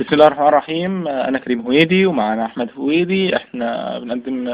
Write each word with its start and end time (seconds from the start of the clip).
بسم 0.00 0.14
الله 0.14 0.26
الرحمن 0.26 0.48
الرحيم. 0.48 1.08
أنا 1.08 1.38
كريم 1.38 1.60
هويدي 1.60 2.06
ومعنا 2.06 2.44
أحمد 2.46 2.70
هويدي. 2.78 3.36
إحنا 3.36 3.98
بنقدم 3.98 4.48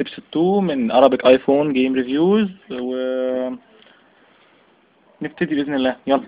episode 0.00 0.24
2 0.32 0.64
من 0.64 0.92
Arabic 0.92 1.26
iPhone 1.26 1.72
game 1.72 1.94
reviews 1.94 2.48
و 2.70 2.96
نبتدي 5.22 5.54
بإذن 5.54 5.74
الله. 5.74 5.96
يلا. 6.06 6.22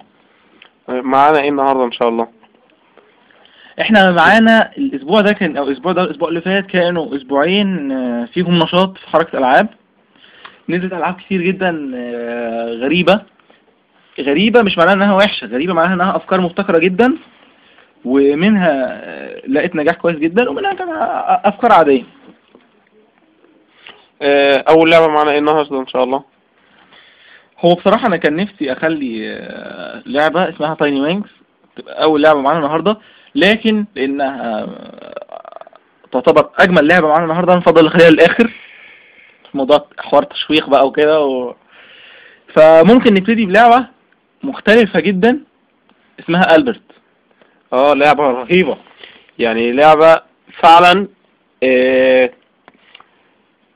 معانا 0.89 1.41
إيه 1.41 1.49
النهارده 1.49 1.85
إن 1.85 1.93
شاء 1.93 2.09
الله؟ 2.09 2.29
إحنا 3.81 4.13
معانا 4.13 4.71
الأسبوع 4.79 5.21
ده 5.21 5.33
كان 5.33 5.57
أو 5.57 5.65
الأسبوع 5.65 5.93
ده 5.93 6.03
الأسبوع 6.03 6.29
اللي 6.29 6.41
فات 6.41 6.67
كانوا 6.67 7.17
أسبوعين 7.17 7.93
آه، 7.93 8.25
فيهم 8.25 8.59
نشاط 8.59 8.99
في 8.99 9.09
حركة 9.09 9.39
ألعاب. 9.39 9.69
نزلت 10.69 10.93
ألعاب 10.93 11.15
كتير 11.15 11.43
جدا 11.43 11.93
آه، 11.95 12.75
غريبة. 12.75 13.21
غريبة 14.21 14.63
مش 14.63 14.79
معناها 14.79 14.95
إنها 14.95 15.15
وحشة 15.15 15.47
غريبة 15.47 15.75
معناها 15.75 15.95
إنها 15.95 16.17
أفكار 16.17 16.41
مبتكرة 16.41 16.79
جدا. 16.79 17.17
ومنها 18.05 18.73
آه، 19.03 19.43
لقيت 19.49 19.77
نجاح 19.77 19.95
كويس 19.95 20.17
جدا 20.17 20.51
ومنها 20.51 20.73
كان 20.75 20.89
آه، 20.89 21.41
أفكار 21.45 21.73
عادية. 21.73 22.03
آه، 24.23 24.65
أول 24.69 24.91
لعبة 24.91 25.07
معانا 25.07 25.31
إيه 25.31 25.39
النهارده 25.39 25.81
إن 25.81 25.87
شاء 25.87 26.05
الله؟ 26.05 26.25
هو 27.61 27.75
بصراحة 27.75 28.07
أنا 28.07 28.17
كان 28.17 28.37
نفسي 28.37 28.73
أخلي 28.73 29.37
آه، 29.39 30.03
لعبة 30.07 30.49
اسمها 30.49 30.75
تايني 30.75 31.01
وينجز 31.01 31.31
تبقى 31.77 32.03
أول 32.03 32.23
لعبة 32.23 32.41
معانا 32.41 32.59
النهاردة 32.59 32.97
لكن 33.35 33.85
لأنها 33.97 34.63
آه، 34.63 35.69
تعتبر 36.13 36.51
أجمل 36.59 36.87
لعبة 36.89 37.09
معانا 37.09 37.25
النهاردة 37.25 37.55
نفضل 37.57 37.85
نخليها 37.87 38.11
للآخر. 38.11 38.51
موضوع 39.55 39.87
حوار 39.99 40.23
تشويق 40.23 40.69
بقى 40.69 40.87
وكده 40.87 41.21
و... 41.25 41.55
فممكن 42.55 43.15
نبتدي 43.15 43.47
بلعبة 43.47 43.87
مختلفة 44.43 45.01
جدا 45.01 45.41
اسمها 46.21 46.57
ألبرت 46.57 46.81
آه 47.73 47.95
لعبة 47.95 48.31
رهيبة. 48.31 48.77
يعني 49.39 49.73
لعبة 49.73 50.21
فعلا 50.63 51.09
آه، 51.63 52.31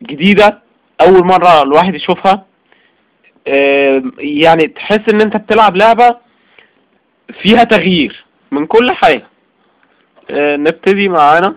جديدة 0.02 0.58
أول 1.00 1.24
مرة 1.26 1.62
الواحد 1.62 1.94
يشوفها. 1.94 2.46
آه، 3.48 4.02
يعني 4.18 4.66
تحس 4.66 5.00
إن 5.12 5.20
أنت 5.20 5.36
بتلعب 5.36 5.76
لعبة 5.76 6.16
فيها 7.42 7.64
تغيير 7.64 8.24
من 8.50 8.66
كل 8.66 8.90
حاجة. 8.90 9.26
آه، 10.30 10.56
نبتدي 10.56 11.08
معانا. 11.08 11.56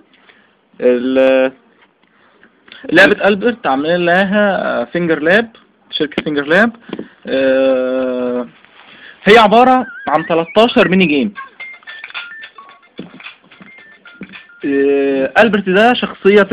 لعبة 2.91 3.27
ألبرت 3.27 3.67
عاملين 3.67 4.05
لها 4.05 4.85
Fingerlab 4.85 5.49
شركة 5.91 6.23
Fingerlab. 6.23 6.71
هي 9.23 9.37
عبارة 9.37 9.85
عن 10.07 10.23
13 10.23 10.89
mini 10.89 11.05
game. 11.05 11.33
آه، 14.67 15.41
ألبرت 15.41 15.69
ده 15.69 15.93
شخصية 15.93 16.47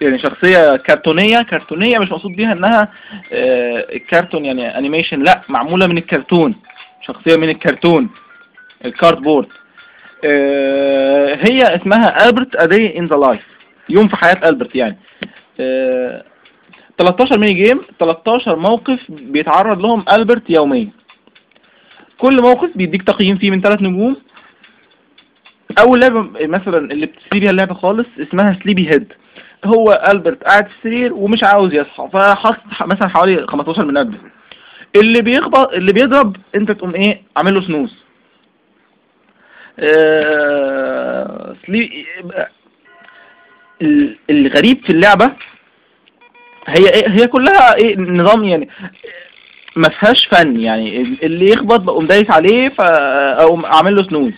يعني 0.00 0.18
شخصية 0.18 0.76
كرتونية 0.76 1.42
كرتونية 1.42 1.98
مش 1.98 2.10
مقصود 2.10 2.36
بيها 2.36 2.52
إنها 2.52 2.88
آه، 3.32 3.86
الكرتون 3.92 4.44
يعني 4.44 4.78
animation 4.78 5.22
لا 5.22 5.40
معمولة 5.48 5.86
من 5.86 5.98
الكرتون 5.98 6.54
شخصية 7.02 7.36
من 7.36 7.48
الكرتون 7.48 8.10
ال 8.84 8.90
cardboard. 8.90 9.46
آه، 10.24 11.34
هي 11.48 11.62
اسمها 11.62 12.28
A 12.28 12.66
Day 12.66 12.96
in 12.98 13.08
the 13.12 13.26
Life 13.26 13.44
يوم 13.88 14.08
في 14.08 14.16
حياة 14.16 14.48
ألبرت 14.48 14.76
يعني. 14.76 14.98
آه، 15.60 16.24
13 16.98 17.38
ميني 17.38 17.64
جيم 17.64 17.80
13 18.00 18.56
موقف 18.56 18.98
بيتعرض 19.08 19.80
لهم 19.82 20.04
ألبرت 20.12 20.50
يوميا. 20.50 20.88
كل 22.18 22.42
موقف 22.42 22.70
بيديك 22.74 23.02
تقييم 23.02 23.36
فيه 23.38 23.50
من 23.50 23.60
3 23.60 23.82
نجوم. 23.82 24.16
أول 25.78 26.00
لعبة 26.00 26.30
مثلا 26.46 26.78
اللي 26.92 27.06
بتسيب 27.06 27.30
بيها 27.40 27.50
اللعبة 27.50 27.74
خالص 27.74 28.06
اسمها 28.20 28.58
سليبي 28.62 28.90
هيد 28.90 29.12
هو 29.64 30.04
ألبرت 30.12 30.44
قاعد 30.44 30.66
في 30.68 30.72
السرير 30.78 31.12
ومش 31.12 31.44
عاوز 31.44 31.74
يصحى 31.74 32.08
فحط 32.12 32.56
مثلا 32.80 33.08
حوالي 33.08 33.46
15 33.46 33.84
منبه 33.84 34.18
اللي 34.96 35.22
بيخبط 35.22 35.72
اللي 35.72 35.92
بيضرب 35.92 36.36
أنت 36.54 36.70
تقوم 36.70 36.94
إيه؟ 36.94 37.22
عامل 37.36 37.54
له 37.54 37.60
سنوز 37.60 37.96
آه... 39.78 41.56
الغريب 44.30 44.84
في 44.84 44.90
اللعبة 44.90 45.32
هي 46.66 46.88
إيه 46.94 47.08
هي 47.08 47.26
كلها 47.26 47.74
إيه 47.76 47.96
نظام 47.98 48.44
يعني 48.44 48.68
ما 49.76 49.88
فيهاش 49.88 50.26
فن 50.26 50.60
يعني 50.60 51.02
اللي 51.22 51.50
يخبط 51.50 51.80
بقوم 51.80 52.06
دايس 52.06 52.30
عليه 52.30 52.68
فأقوم 52.68 53.64
اعمل 53.64 53.96
له 53.96 54.02
سنوز 54.02 54.32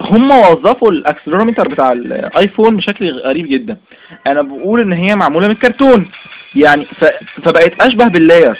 هم 0.00 0.30
وظفوا 0.30 0.90
الاكسلرومتر 0.90 1.68
بتاع 1.68 1.92
الايفون 1.92 2.76
بشكل 2.76 3.10
غريب 3.10 3.48
جدا. 3.48 3.76
أنا 4.26 4.42
بقول 4.42 4.80
ان 4.80 4.92
هي 4.92 5.16
معمولة 5.16 5.46
من 5.46 5.52
الكرتون. 5.52 6.10
يعني. 6.54 6.86
فبقت 7.44 7.82
اشبه 7.82 8.04
باللاير. 8.04 8.58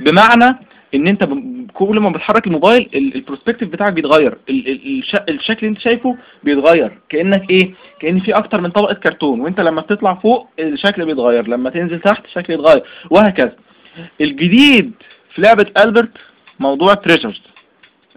بمعنى 0.00 0.58
ان 0.94 1.08
انت. 1.08 1.28
كل 1.72 2.00
ما 2.00 2.10
بتحرك 2.10 2.46
الموبايل 2.46 2.90
ال- 2.94 3.14
ال 3.14 3.19
perspective 3.19 3.68
بتاعك 3.68 3.92
بيتغير. 3.92 4.38
ال... 4.48 4.68
ال... 4.68 4.98
الش... 4.98 5.16
الشكل 5.28 5.58
اللي 5.66 5.68
انت 5.68 5.78
شايفه 5.78 6.16
بيتغير. 6.42 6.98
كأنك 7.08 7.50
إيه؟ 7.50 7.74
كأن 8.00 8.20
في 8.20 8.32
أكتر 8.32 8.60
من 8.60 8.70
طبقة 8.70 8.94
كرتون. 8.94 9.40
وانت 9.40 9.60
لما 9.60 9.80
بتطلع 9.80 10.14
فوق 10.14 10.48
الشكل 10.58 11.06
بيتغير. 11.06 11.48
لما 11.48 11.70
تنزل 11.70 12.00
تحت 12.00 12.24
الشكل 12.24 12.52
يتغير 12.52 12.82
وهكذا. 13.10 13.56
الجديد 14.20 14.92
في 15.34 15.42
لعبة 15.42 15.66
ألبرت 15.78 16.10
موضوع 16.60 16.94
triggers 16.94 17.42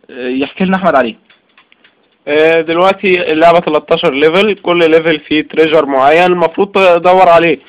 يحكي 0.10 0.64
لنا 0.66 0.76
أحمد 0.78 0.96
عليه 0.96 1.16
آه، 2.28 2.62
دلوقتي 2.62 3.32
اللعبة 3.32 3.60
13 3.60 4.14
level 4.14 4.54
كل 4.56 4.92
level 4.92 5.20
فيه 5.20 5.42
trigger 5.48 5.86
معين 5.86 6.24
المفروض 6.32 6.72
تدور 6.72 7.30
عليه. 7.30 7.60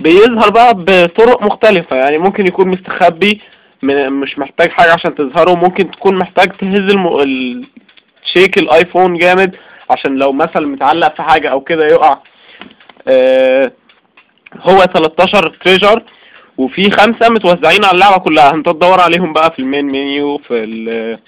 بيظهر 0.00 0.50
بقى 0.50 0.74
بطرق 0.74 1.42
مختلفة 1.42 1.96
يعني 1.96 2.18
ممكن 2.18 2.46
يكون 2.46 2.68
مستخبي 2.68 3.40
مش 3.82 4.38
محتاج 4.38 4.70
حاجة 4.70 4.92
عشان 4.92 5.14
تظهره 5.14 5.54
ممكن 5.54 5.90
تكون 5.90 6.14
محتاج 6.18 6.48
تهز 6.48 6.90
الم... 6.90 7.06
ال... 7.20 7.64
shake 8.34 8.58
الآيفون 8.58 9.14
جامد 9.18 9.56
عشان 9.90 10.16
لو 10.16 10.32
مثلا 10.32 10.66
متعلق 10.66 11.14
في 11.16 11.22
حاجة 11.22 11.48
أو 11.48 11.60
كده 11.60 11.86
يقع. 11.86 12.18
آه، 13.08 13.72
هو 14.60 14.78
13 14.78 15.48
trigger 15.64 16.02
وفي 16.58 16.90
خمسة 16.90 17.28
متوزعين 17.28 17.84
على 17.84 17.94
اللعبة 17.94 18.18
كلها. 18.18 18.54
انت 18.54 18.66
تدور 18.68 19.00
عليهم 19.00 19.32
بقى 19.32 19.50
في 19.50 19.58
ال 19.58 19.63
main 19.63 19.84
menu 19.84 20.38
في 20.38 20.64
ال 20.64 21.18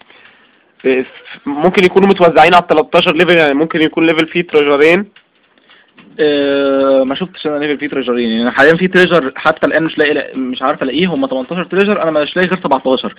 في- 0.82 1.04
ممكن 1.46 1.84
يكونوا 1.84 2.08
متوزعين 2.08 2.54
على 2.54 2.64
13 2.70 3.14
level 3.16 3.36
يعني 3.38 3.54
ممكن 3.54 3.80
يكون 3.82 4.06
level 4.06 4.26
فيه 4.28 4.42
تريجرين 4.42 5.04
أه 6.20 7.02
ما 7.04 7.14
شفتش 7.14 7.46
أنا 7.46 7.58
level 7.58 7.78
فيه 7.78 7.88
تريجرين 7.88 8.28
يعني 8.30 8.50
حاليا 8.50 8.74
في 8.76 8.88
trigger 8.88 9.32
حتى 9.36 9.66
الآن 9.66 9.82
مش 9.84 9.98
لاقي 9.98 10.36
مش 10.36 10.62
عارف 10.62 10.82
ألاقيه. 10.82 11.06
هم 11.06 11.26
18 11.26 11.64
trigger 11.64 12.02
أنا 12.02 12.10
مش 12.10 12.36
لاقي 12.36 12.48
غير 12.48 12.58
17 12.60 13.14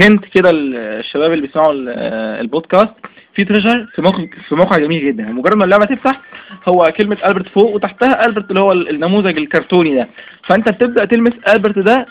hint 0.00 0.24
كده 0.24 0.50
الشباب 0.52 1.32
اللي 1.32 1.46
بيسمعوا 1.46 1.72
ال- 1.72 1.88
آه، 1.96 2.40
البودكاست. 2.40 2.90
في 3.34 3.44
trigger 3.44 3.86
في 3.94 4.02
موقع 4.02 4.24
في 4.48 4.54
موقع 4.54 4.78
جميل 4.78 5.06
جدا. 5.06 5.24
مجرد 5.24 5.56
ما 5.56 5.64
اللعبة 5.64 5.84
تفتح 5.84 6.20
هو 6.68 6.92
كلمة 6.96 7.16
Albert 7.26 7.48
فوق 7.48 7.74
وتحتها 7.74 8.26
Albert 8.26 8.48
اللي 8.50 8.60
هو 8.60 8.72
النموذج 8.72 9.38
الكرتوني 9.38 9.94
ده. 9.94 10.08
فأنت 10.48 10.68
بتبدأ 10.72 11.04
تلمس 11.04 11.32
Albert 11.54 11.78
ده 11.78 12.06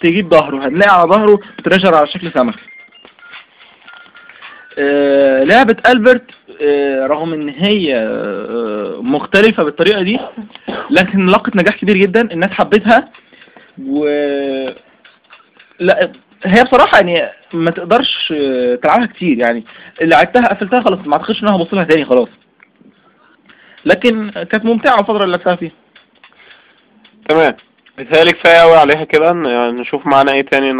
تجيب 0.00 0.30
ظهره. 0.30 0.64
هتلاقي 0.66 1.00
على 1.00 1.10
ظهره 1.10 1.40
trigger 1.64 1.94
على 1.94 2.06
شكل 2.06 2.32
سمك. 2.32 2.54
آه، 2.54 2.77
لعبة 5.44 5.76
ألبرت 5.88 6.30
آه، 6.62 7.06
رغم 7.06 7.32
إن 7.32 7.48
هي 7.48 7.94
آه، 7.96 9.00
مختلفة 9.02 9.62
بالطريقة 9.62 10.02
دي 10.02 10.18
لكن 10.90 11.26
لقت 11.26 11.56
نجاح 11.56 11.76
كبير 11.76 11.96
جدا 11.96 12.20
الناس 12.32 12.50
حبتها 12.50 13.08
و 13.86 14.06
لا 15.80 16.12
هي 16.44 16.64
بصراحة 16.64 16.98
يعني 16.98 17.32
ما 17.52 17.70
تقدرش 17.70 18.32
آه، 18.36 18.74
تلعبها 18.74 19.06
كتير 19.06 19.38
يعني. 19.38 19.64
اللي 20.00 20.14
لعبتها 20.14 20.42
قفلتها 20.48 20.80
خلاص 20.82 20.98
ما 21.06 21.12
أعتقدش 21.12 21.42
ان 21.42 21.48
أنا 21.48 21.56
هبص 21.56 21.74
لها 21.74 21.84
تاني 21.84 22.04
خلاص. 22.04 22.28
لكن 23.84 24.30
كانت 24.30 24.64
ممتعة 24.64 25.00
الفترة 25.00 25.24
اللي 25.24 25.36
لعبتها 25.36 25.56
فيها. 25.56 25.72
تمام. 27.28 27.56
بيتهيألي 27.98 28.32
كفاية 28.32 28.62
أوي 28.62 28.76
عليها 28.76 29.04
كده 29.04 29.26
يعني 29.26 29.72
نشوف 29.72 30.06
معانا 30.06 30.32
إيه 30.32 30.42
تاني 30.42 30.70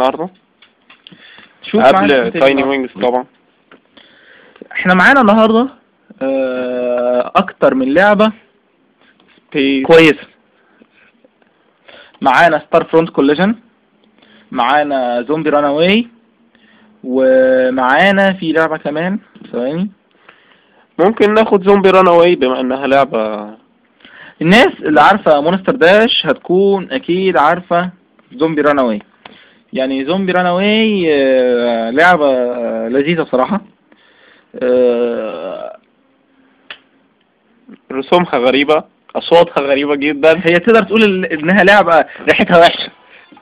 معانا 1.75 1.97
قبل 1.97 2.13
إيه 2.13 2.29
Tiny. 2.29 2.63
Wings 2.63 2.89
طبعا. 2.93 3.25
إحنا 4.71 4.93
معانا 4.93 5.21
النهاردة 5.21 5.67
آه، 6.21 7.31
أكتر 7.35 7.75
من 7.75 7.93
لعبة. 7.93 8.31
في 9.51 9.81
كويسة 9.81 10.27
معانا 12.21 12.59
Star 12.59 12.83
Front 12.83 13.09
Collision 13.09 13.55
معانا 14.51 15.21
Zombie 15.21 15.49
Runaway 15.49 16.07
ومعانا 17.03 18.33
في 18.33 18.51
لعبة 18.51 18.77
كمان. 18.77 19.19
ثواني. 19.51 19.91
ممكن 20.99 21.33
ناخد 21.33 21.63
Zombie 21.63 21.89
Runaway 21.89 22.35
بما 22.35 22.59
إنها 22.59 22.87
لعبة. 22.87 23.49
الناس 24.41 24.69
اللي 24.81 25.01
عارفة 25.01 25.41
Monster 25.41 25.75
Dash 25.75 26.25
هتكون 26.25 26.91
أكيد 26.91 27.37
عارفة 27.37 27.89
Zombie 28.33 28.61
Runaway 28.61 29.01
يعني 29.73 30.05
Zombie 30.05 30.31
Runaway 30.31 31.05
لعبة 31.91 32.25
آه، 32.27 32.87
لذيذة 32.89 33.21
بصراحة. 33.21 33.55
آه، 33.55 33.78
رسومها 37.91 38.37
غريبة 38.37 38.83
أصواتها 39.15 39.61
غريبة 39.61 39.95
جدا. 39.95 40.41
هي 40.45 40.53
تقدر 40.59 40.83
تقول 40.83 41.25
إنها 41.25 41.63
لعبة 41.63 42.05
ريحتها 42.29 42.59
وحشة. 42.59 42.91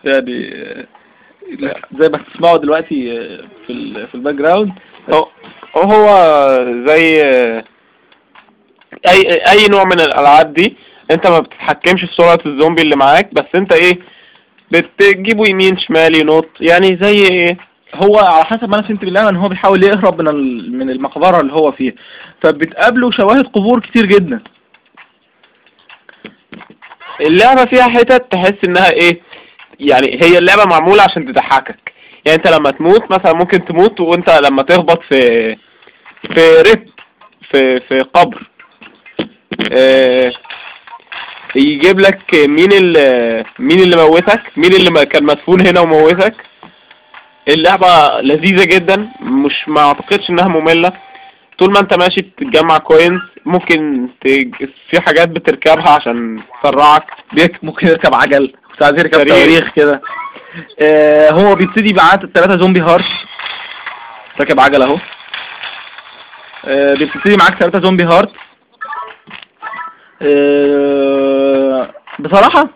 يعني 0.03 0.53
آه، 0.63 0.85
زي 1.99 2.09
ما 2.09 2.17
تسمعوا 2.17 2.57
دلوقتي 2.57 3.19
آه، 3.19 3.41
في 3.67 4.07
في 4.07 4.15
ال 4.15 4.35
background 4.35 4.71
هو 5.13 5.27
هو 5.75 6.07
زي 6.87 7.21
اي 9.07 9.33
أي 9.51 9.67
نوع 9.69 9.83
من 9.83 9.99
الألعاب 10.01 10.53
دي 10.53 10.75
أنت 11.11 11.27
ما 11.27 11.39
بتتحكمش 11.39 12.01
في 12.01 12.13
سرعة 12.15 12.39
الزومبي 12.45 12.81
اللي 12.81 12.95
معاك 12.95 13.33
بس 13.33 13.45
أنت 13.55 13.73
إيه 13.73 13.99
بتجيبه 14.71 15.49
يمين 15.49 15.77
شمال 15.77 16.15
ينط 16.15 16.49
يعني 16.61 16.97
زي 17.01 17.27
إيه 17.27 17.57
هو 17.95 18.17
على 18.17 18.45
حسب 18.45 18.69
ما 18.69 18.75
أنا 18.75 18.87
فهمت 18.87 19.01
بالله 19.01 19.29
إن 19.29 19.35
هو 19.35 19.49
بيحاول 19.49 19.83
يهرب 19.83 20.21
من 20.21 20.77
من 20.77 20.89
المقبرة 20.89 21.41
اللي 21.41 21.53
هو 21.53 21.71
فيها. 21.71 21.93
فبتقابله 22.41 23.11
شواهد 23.11 23.47
قبور 23.47 23.79
كتير 23.79 24.05
جدا. 24.05 24.43
اللعبة 27.21 27.65
فيها 27.65 27.87
حتت 27.89 28.31
تحس 28.31 28.53
إنها 28.63 28.91
إيه 28.91 29.21
يعني 29.79 30.19
هي 30.23 30.37
اللعبة 30.37 30.65
معمولة 30.65 31.03
عشان 31.03 31.25
تضحكك. 31.33 31.91
يعني 32.25 32.37
أنت 32.37 32.47
لما 32.47 32.71
تموت 32.71 33.11
مثلا 33.11 33.33
ممكن 33.33 33.65
تموت 33.65 33.99
وأنت 33.99 34.29
لما 34.29 34.63
تخبط 34.63 35.01
في 35.03 35.55
في 36.33 36.61
RIP 36.61 36.89
في 37.51 37.79
في 37.79 37.99
قبر. 38.01 38.47
آه 39.71 40.31
يجيب 41.55 41.99
لك 41.99 42.21
مين 42.33 42.71
اللي 42.71 43.43
مين 43.59 43.79
اللي 43.79 43.95
موتك؟ 43.95 44.41
مين 44.57 44.73
اللي 44.73 45.05
كان 45.05 45.23
مدفون 45.23 45.67
هنا 45.67 45.79
وموتك؟ 45.79 46.33
اللعبة 47.47 48.21
لذيذة 48.21 48.65
جدا 48.65 49.09
مش 49.21 49.69
ما 49.69 49.81
أعتقدش 49.81 50.29
إنها 50.29 50.47
مملة. 50.47 50.91
طول 51.59 51.71
ما 51.71 51.79
أنت 51.79 51.93
ماشي 51.93 52.21
بتجمع 52.21 52.77
coins 52.77 53.21
ممكن 53.45 54.09
تج... 54.21 54.55
في 54.89 55.01
حاجات 55.01 55.29
بتركبها 55.29 55.89
عشان 55.89 56.41
تسرعك. 56.63 57.03
bike 57.33 57.63
ممكن 57.63 57.87
يركب 57.87 58.13
عجل. 58.15 58.53
ساعات 58.79 58.99
يركب 58.99 59.17
صريخ. 59.19 59.33
صواريخ 59.35 59.69
كده. 59.75 60.01
آه 60.81 61.31
هو 61.31 61.55
بيبتدي 61.55 61.93
معاه 61.93 62.19
ثلاثة 62.35 62.57
zombie 62.57 62.81
heart 62.81 63.05
راكب 64.39 64.59
عجل 64.59 64.81
أهو. 64.81 64.97
آه 66.65 66.93
بيبتدي 66.93 67.37
معاك 67.37 67.59
ثلاثة 67.59 67.79
zombie 67.79 68.03
heart. 68.03 68.31
آه 70.21 71.89
بصراحة 72.19 72.69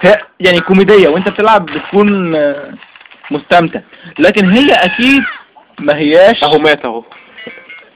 هي 0.00 0.18
يعني 0.40 0.60
كوميدية 0.60 1.08
وأنت 1.08 1.28
بتلعب 1.28 1.66
بتكون 1.66 2.34
آه، 2.34 2.74
مستمتع. 3.32 3.80
لكن 4.18 4.50
هي 4.50 4.72
أكيد 4.72 5.22
ما 5.80 5.96
هياش 5.96 6.44
أهو 6.44 6.58
مات 6.58 6.84
أهو. 6.84 7.04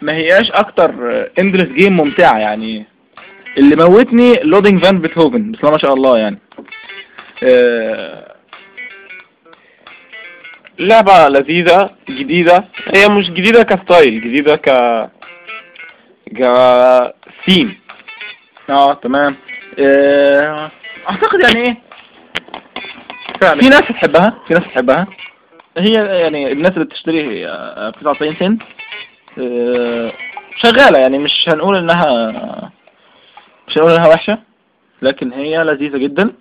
ما 0.03 0.13
هياش 0.13 0.51
أكتر 0.51 0.91
endless 1.39 1.69
game 1.69 1.97
ممتعة 1.97 2.39
يعني. 2.39 2.87
اللي 3.59 3.77
موتني 3.77 4.35
لودفيج 4.43 4.85
فان 4.85 4.99
بيتهوفن 4.99 5.53
بسم 5.53 5.61
الله 5.61 5.71
ما 5.73 5.79
شاء 5.79 5.95
الله 5.95 6.19
يعني. 6.19 6.39
آه، 7.43 8.35
لعبة 10.79 11.29
لذيذة 11.29 11.91
جديدة. 12.11 12.65
هي 12.97 13.09
مش 13.09 13.31
جديدة 13.31 13.63
كستايل 13.63 14.21
جديدة 14.21 14.57
ك 14.57 14.69
ك 16.37 16.43
ثيم 17.47 17.79
آه 18.71 18.95
تمام. 18.95 19.37
آه، 19.79 20.71
أعتقد 21.11 21.41
يعني 21.45 21.67
إيه؟ 21.69 21.77
فعلا. 23.41 23.61
في 23.61 23.69
ناس 23.69 23.83
بتحبها 23.83 24.39
في 24.49 24.55
ناس 24.55 24.63
بتحبها. 24.63 25.07
هي 25.79 25.93
يعني 26.21 26.53
الناس 26.53 26.71
اللي 26.73 26.85
بتشتري 26.85 27.23
ب 27.47 27.93
99 28.01 28.37
سنت 28.37 28.63
آه، 29.39 30.13
شغالة 30.63 30.99
يعني 30.99 31.19
مش 31.19 31.45
هنقول 31.49 31.77
إنها 31.77 32.73
مش 33.69 33.79
هنقول 33.79 33.93
إنها 33.93 34.09
وحشة 34.09 34.39
لكن 35.03 35.33
هي 35.33 35.65
لذيذة 35.65 35.99
جدا. 35.99 36.33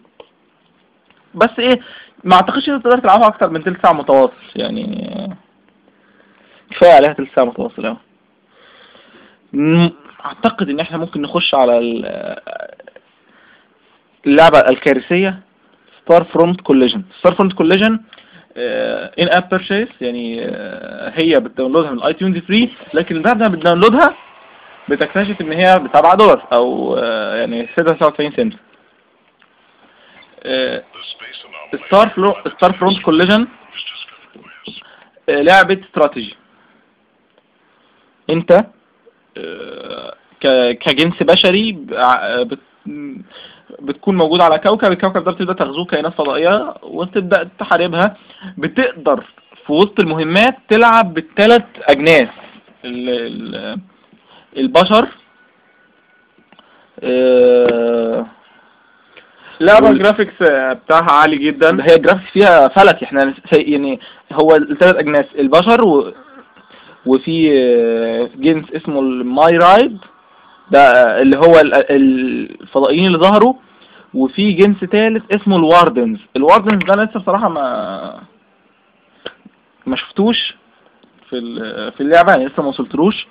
بس 1.35 1.49
إيه 1.59 1.79
ما 2.23 2.35
أعتقدش 2.35 2.69
ان 2.69 2.83
تقدر 2.83 2.97
تلعبها 2.99 3.27
أكتر 3.27 3.49
من 3.49 3.63
تلت 3.63 3.81
ساعة 3.83 3.93
متواصل 3.93 4.33
يعني 4.55 5.35
كفاية 6.71 6.91
عليها 6.93 7.13
تلت 7.13 7.29
ساعة 7.35 7.45
متواصل 7.45 7.95
م- 9.53 9.89
أعتقد 10.25 10.69
إن 10.69 10.79
إحنا 10.79 10.97
ممكن 10.97 11.21
نخش 11.21 11.55
على 11.55 11.77
ال- 11.77 12.39
اللعبة 14.27 14.59
الكارثية 14.59 15.39
Star 16.03 16.23
Front 16.23 16.61
Collision 16.61 17.03
Star 17.19 17.33
Front 17.35 17.53
Collision 17.53 17.99
in-app 18.57 19.49
purchase 19.49 19.87
يعني 20.01 20.45
آه، 20.45 21.13
هي 21.15 21.39
بت 21.39 21.49
download 21.49 21.87
ها 21.87 21.91
من 21.91 21.97
ال 21.97 22.13
iTunes 22.13 22.37
free 22.37 22.73
لكن 22.93 23.21
بعد 23.21 23.41
ما 23.41 23.47
بت 23.47 23.60
download 23.60 24.09
ها 24.09 24.15
بتكتشف 24.89 25.41
إن 25.41 25.51
هي 25.51 25.79
ب 25.79 25.97
7 25.97 26.15
دولار 26.15 26.47
أو 26.53 26.97
آه، 26.97 27.35
يعني 27.35 27.69
96 27.77 28.31
سنت. 28.31 28.53
Star 31.87 32.09
Flo 32.09 32.35
Star 32.57 32.73
Front 32.73 33.01
Collision 33.01 33.47
لعبة 35.29 35.81
استراتيجي 35.85 36.35
أنت 38.29 38.65
آه، 39.37 40.15
كجنس 40.71 41.23
بشري 41.23 41.71
بتكون 43.81 44.15
موجود 44.17 44.41
على 44.41 44.59
كوكب 44.59 44.91
الكوكب 44.91 45.23
ده 45.23 45.31
بتبدأ 45.31 45.53
تغزوه 45.53 45.85
كائنات 45.85 46.13
فضائية 46.13 46.73
وتبدأ 46.83 47.49
تحاربها. 47.59 48.17
بتقدر 48.57 49.23
في 49.65 49.73
وسط 49.73 49.99
المهمات 49.99 50.55
تلعب 50.69 51.13
بالثلاث 51.13 51.63
أجناس. 51.89 52.27
ال- 52.85 53.09
ال- 53.09 53.79
البشر 54.57 55.07
آه، 57.03 58.25
لعبة 59.59 59.89
ال 59.89 59.94
graphics 59.94 60.33
بتاعها 60.73 61.11
عالي 61.11 61.37
جدا. 61.37 61.83
هي 61.83 61.95
ال 61.95 61.99
graphics 61.99 62.31
فيها 62.31 62.67
فلكي 62.67 63.05
إحنا 63.05 63.33
يعني 63.51 63.99
هو 64.33 64.55
الثلاث 64.55 64.95
أجناس 64.95 65.25
البشر 65.39 65.85
و... 65.85 66.13
وفي 67.05 67.51
آه، 67.59 68.29
جنس 68.35 68.65
اسمه 68.71 68.99
ال 68.99 69.57
Myriad 69.57 69.97
ده 70.71 70.81
اللي 71.21 71.37
هو 71.37 71.59
ال- 71.59 71.91
الفضائيين 71.91 73.07
اللي 73.07 73.17
ظهروا 73.17 73.53
وفي 74.13 74.51
جنس 74.51 74.77
ثالث 74.77 75.23
اسمه 75.35 75.55
ال 75.57 75.64
Wardens. 75.64 76.19
ال 76.35 76.41
Wardens 76.41 76.83
ده 76.83 77.03
لسه 77.03 77.19
بصراحة 77.19 77.49
ما 77.49 78.19
ما 79.85 79.95
شفتوش 79.95 80.55
في 81.29 81.41
في 81.97 82.01
اللعبة 82.01 82.31
يعني 82.31 82.45
لسه 82.45 82.63
ما 82.63 82.69
وصلتلوش. 82.69 83.27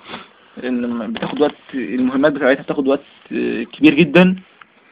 لأن 0.57 1.13
بتاخد 1.13 1.41
وقت 1.41 1.55
المهمات 1.73 2.31
بتاعتها 2.31 2.63
بتاخد 2.63 2.87
وقت 2.87 3.01
كبير 3.73 3.93
جدا. 3.93 4.35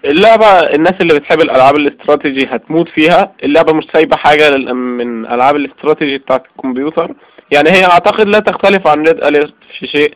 اللعبة 0.06 0.46
الناس 0.46 0.94
اللي 1.02 1.14
بتحب 1.20 1.42
الألعاب 1.42 1.76
الاستراتيجي 1.76 2.46
هتموت 2.46 2.90
فيها. 2.90 3.32
اللعبة 3.44 3.74
مش 3.74 3.84
سايبة 3.94 4.16
حاجة 4.18 4.58
من 4.74 5.26
ألعاب 5.26 5.56
الاستراتيجي 5.56 6.18
بتاعت 6.18 6.46
الكمبيوتر. 6.46 7.16
يعني 7.54 7.70
هي 7.70 7.86
أعتقد 7.86 8.28
لا 8.28 8.40
تختلف 8.40 8.88
عن 8.88 9.04
Red 9.04 9.24
Alert 9.24 9.54
في 9.80 9.88
شيء. 9.88 10.14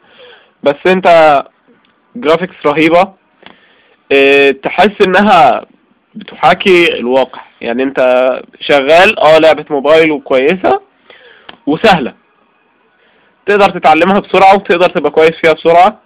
بس 0.63 0.75
أنت 0.87 1.07
graphics 2.21 2.55
رهيبة. 2.65 3.13
آه 4.11 4.51
تحس 4.51 5.01
إنها 5.07 5.65
بتحاكي 6.15 6.99
الواقع. 6.99 7.41
يعني 7.61 7.83
أنت 7.83 7.99
شغال 8.59 9.19
آه 9.19 9.37
لعبة 9.37 9.65
موبايل 9.69 10.11
وكويسة 10.11 10.81
وسهلة. 11.67 12.13
تقدر 13.45 13.69
تتعلمها 13.79 14.19
بسرعة 14.19 14.55
وتقدر 14.55 14.89
تبقى 14.89 15.11
كويس 15.11 15.31
فيها 15.41 15.53
بسرعة. 15.53 16.01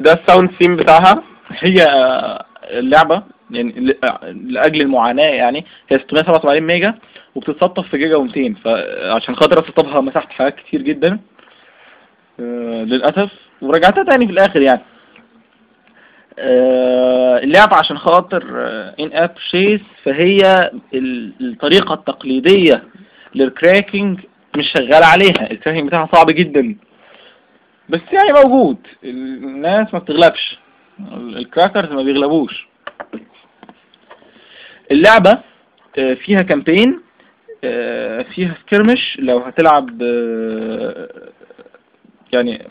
ده 0.00 0.12
ال 0.12 0.18
sound 0.18 0.50
theme 0.62 0.76
بتاعها. 0.76 1.22
هي 1.50 1.86
اللعبة 2.70 3.22
يعني 3.50 3.72
ل- 3.72 3.98
لأجل 4.52 4.80
المعاناة 4.80 5.28
يعني 5.28 5.64
هي 5.88 5.98
687 5.98 6.60
ميجا 6.62 6.94
وبتتسطب 7.34 7.84
في 7.84 7.98
جيجا 7.98 8.16
و200 8.16 8.62
فعشان 8.64 9.36
خاطر 9.36 9.58
أسطبها 9.58 10.00
مسحت 10.00 10.30
حاجات 10.32 10.56
كتير 10.56 10.82
جدا. 10.82 11.20
آه، 12.40 12.84
للأسف. 12.84 13.30
ورجعتها 13.64 14.04
تاني 14.04 14.26
في 14.26 14.32
الآخر 14.32 14.62
يعني. 14.62 14.80
آه، 16.38 17.38
اللعبة 17.38 17.76
عشان 17.76 17.98
خاطر 17.98 18.42
in-app 19.00 19.10
purchase 19.12 19.80
فهي 20.04 20.70
ال- 20.94 21.32
الطريقة 21.40 21.94
التقليدية 21.94 22.82
لل 23.34 23.51
cracking 23.51 24.20
مش 24.56 24.72
شغالة 24.72 25.06
عليها. 25.06 25.50
ال 25.50 25.54
cracking 25.54 25.86
بتاعها 25.86 26.08
صعب 26.12 26.30
جدا. 26.30 26.76
بس 27.88 28.00
يعني 28.12 28.32
موجود. 28.44 28.76
الناس 29.04 29.94
ما 29.94 29.98
بتغلبش. 29.98 30.58
ال 31.12 31.20
crackers 31.20 31.88
ما 31.92 32.02
بيغلبوش. 32.02 32.68
اللعبة 34.90 35.38
آه، 35.98 36.14
فيها 36.14 36.42
campaign 36.42 37.00
آه، 37.64 38.22
فيها 38.22 38.54
skirmish 38.66 39.16
لو 39.20 39.38
هتلعب 39.38 40.02
يعني 42.32 42.68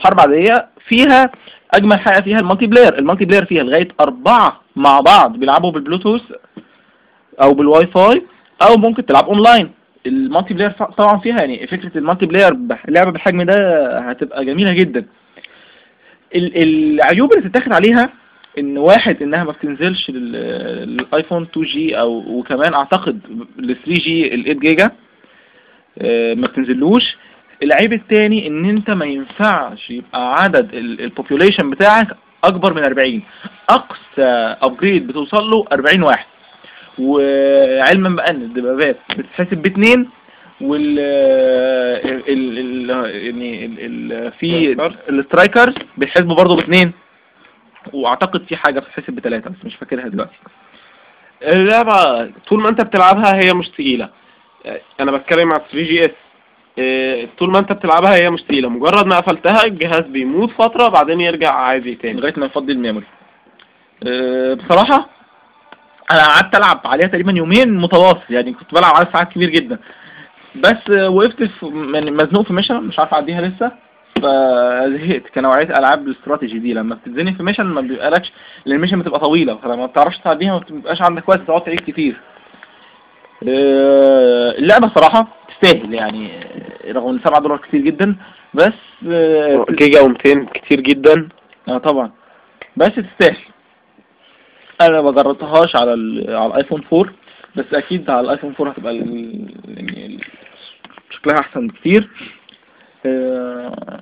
حرب 0.00 0.20
عادية 0.20 0.66
فيها 0.88 1.30
أجمل 1.74 2.00
حاجة 2.00 2.20
فيها 2.22 2.38
ال 2.40 2.66
multiplayer. 2.66 2.98
ال 2.98 3.24
multiplayer 3.24 3.44
فيها 3.44 3.62
لغاية 3.62 3.88
أربعة 4.00 4.60
مع 4.76 5.00
بعض 5.00 5.36
بيلعبوا 5.36 5.70
بالبلوتوث 5.72 6.22
أو 7.42 7.54
بالواي 7.54 7.86
فاي 7.86 8.22
أو 8.62 8.76
ممكن 8.76 9.06
تلعب 9.06 9.24
online. 9.28 9.70
ال 10.06 10.54
multiplayer 10.54 10.70
طبعا 10.70 11.18
فيها 11.18 11.36
يعني 11.40 11.66
فكرة 11.66 11.98
ال 11.98 12.26
multiplayer 12.26 12.56
لعبة 12.88 13.10
بالحجم 13.10 13.42
ده 13.42 13.98
هتبقى 13.98 14.44
جميلة 14.44 14.72
جدا. 14.72 15.06
ال- 16.34 16.62
العيوب 16.62 17.32
اللي 17.32 17.48
تتاخد 17.48 17.72
عليها 17.72 18.12
إن 18.58 18.78
واحد 18.78 19.22
إنها 19.22 19.44
ما 19.44 19.52
بتنزلش 19.52 20.10
لل- 20.10 20.32
للآيفون 20.96 21.42
2 21.42 21.66
G 21.66 22.00
أو 22.00 22.38
وكمان 22.38 22.74
أعتقد 22.74 23.20
ل 23.58 23.74
3 23.74 23.92
G 23.94 24.34
ال 24.34 24.44
8 24.44 24.60
جيجا 24.60 24.90
آه، 25.98 26.34
ما 26.34 26.46
بتنزلوش. 26.46 27.16
العيب 27.62 27.92
التاني 27.92 28.46
إن 28.46 28.64
أنت 28.64 28.90
ما 28.90 29.04
ينفعش 29.04 29.90
يبقى 29.90 30.34
عدد 30.42 30.74
ال 30.74 30.83
population 30.83 31.70
بتاعك 31.70 32.06
أكبر 32.44 32.74
من 32.74 32.84
40 32.84 33.22
أقصى 33.68 34.56
upgrade 34.62 35.06
بتوصل 35.06 35.50
له 35.50 35.64
40 35.72 36.02
واحد. 36.02 36.26
وعلما 36.98 38.08
بان 38.08 38.36
الدبابات 38.42 38.96
بتتحسب 39.18 39.62
باتنين 39.62 40.08
وال 40.60 40.98
ال 42.28 42.58
ال 42.58 42.90
يعني 43.26 43.64
ال 43.66 44.12
ال 44.12 44.32
في 44.32 44.72
ال 45.10 45.17
strikers 45.17 45.74
بيتحسبوا 45.96 46.34
برضه 46.36 46.56
باتنين. 46.56 46.92
وأعتقد 47.92 48.44
في 48.44 48.56
حاجة 48.56 48.80
بتتحسب 48.80 49.12
بثلاثه 49.12 49.50
بس 49.50 49.64
مش 49.64 49.76
فاكرها 49.76 50.08
دلوقتي. 50.08 50.36
اللعبة 51.42 52.30
طول 52.48 52.60
ما 52.62 52.68
أنت 52.68 52.80
بتلعبها 52.84 53.36
هي 53.44 53.54
مش 53.54 53.68
تقيلة. 53.68 54.08
آه، 54.66 54.80
أنا 55.00 55.12
بتكلم 55.12 55.52
على 55.52 55.62
3 55.70 55.86
GS 55.86 56.10
طول 57.38 57.50
ما 57.50 57.58
انت 57.58 57.72
بتلعبها 57.72 58.14
هي 58.14 58.30
مش 58.30 58.42
تقيلة 58.42 58.68
مجرد 58.68 59.06
ما 59.06 59.20
قفلتها 59.20 59.64
الجهاز 59.64 60.00
بيموت 60.00 60.50
فترة 60.50 60.88
بعدين 60.88 61.20
يرجع 61.20 61.52
عادي 61.54 61.94
تاني. 61.94 62.20
لغاية 62.20 62.34
ما 62.36 62.46
يفضي 62.46 62.72
ال 62.72 62.76
memory. 62.76 63.06
أه، 64.06 64.54
بصراحة 64.54 65.08
أنا 66.12 66.24
قعدت 66.26 66.56
ألعب 66.56 66.80
عليها 66.84 67.06
تقريبا 67.08 67.32
يومين 67.32 67.76
متواصل 67.78 68.20
يعني 68.30 68.52
كنت 68.52 68.74
بلعب 68.74 68.94
على 68.94 69.06
ساعات 69.12 69.32
كبير 69.32 69.50
جدا. 69.50 69.78
بس 70.56 70.90
أه، 70.90 71.08
وقفت 71.10 71.42
في 71.42 71.90
يعني 71.94 72.10
مزنوق 72.10 72.46
في 72.46 72.52
mission 72.52 72.82
مش 72.82 72.98
عارف 72.98 73.14
أعديها 73.14 73.40
لسه 73.40 73.72
فزهقت. 74.16 75.22
كنوعية 75.34 75.78
ألعاب 75.78 76.06
الاستراتيجي 76.06 76.58
دي 76.58 76.72
لما 76.74 76.94
بتتزنق 76.94 77.36
في 77.36 77.42
mission 77.42 77.64
ما 77.64 77.80
بيبقالكش 77.80 78.32
لأن 78.66 78.76
ال 78.76 78.79
mission 78.79 78.98
بتبقى 78.98 79.20
طويلة 79.20 79.56
فلما 79.56 79.86
بتعرفش 79.86 80.18
تعديها 80.18 80.52
ما 80.52 80.58
بتبقاش 80.58 81.02
عندك 81.02 81.28
وقت 81.28 81.40
تقعد 81.40 81.64
تعيد 81.64 81.80
كتير. 81.80 82.20
أه، 83.48 84.50
اللعبة 84.58 84.90
صراحة 84.94 85.28
تستاهل 85.48 85.94
يعني 85.94 86.30
أه، 86.38 86.92
رغم 86.92 87.08
إن 87.08 87.20
7 87.24 87.40
دولار 87.40 87.58
كتير 87.58 87.80
جدا 87.80 88.16
بس 88.54 88.72
جيجا 89.70 90.00
و200 90.00 90.50
كتير 90.54 90.80
جدا 90.80 91.28
آه 91.68 91.78
طبعا 91.78 92.10
بس 92.76 92.88
تستاهل 92.94 93.36
أنا 94.80 95.02
ما 95.02 95.10
جربتهاش 95.10 95.76
على 95.76 95.90
على 96.28 96.46
الآيفون 96.46 96.84
4 96.92 97.12
بس 97.56 97.64
أكيد 97.74 98.10
على 98.10 98.20
الآيفون 98.20 98.54
4 98.60 98.72
هتبقى. 98.72 98.96
يعني. 98.96 100.18
شكلها 101.10 101.38
أحسن 101.40 101.66
بكتير 101.66 102.08
آه، 103.06 104.00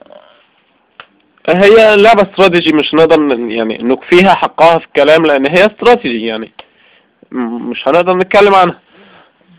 هي 1.49 1.97
لعبة 1.97 2.23
استراتيجي 2.23 2.73
مش 2.77 2.95
نقدر 2.95 3.39
يعني 3.39 3.79
نكفيها 3.83 4.35
حقها 4.35 4.79
في 4.79 4.87
الكلام 4.87 5.23
لأن 5.27 5.47
هي 5.47 5.67
استراتيجي 5.67 6.27
يعني 6.27 6.53
مش 7.71 7.89
هنقدر 7.89 8.17
نتكلم 8.17 8.55
عنها 8.55 8.81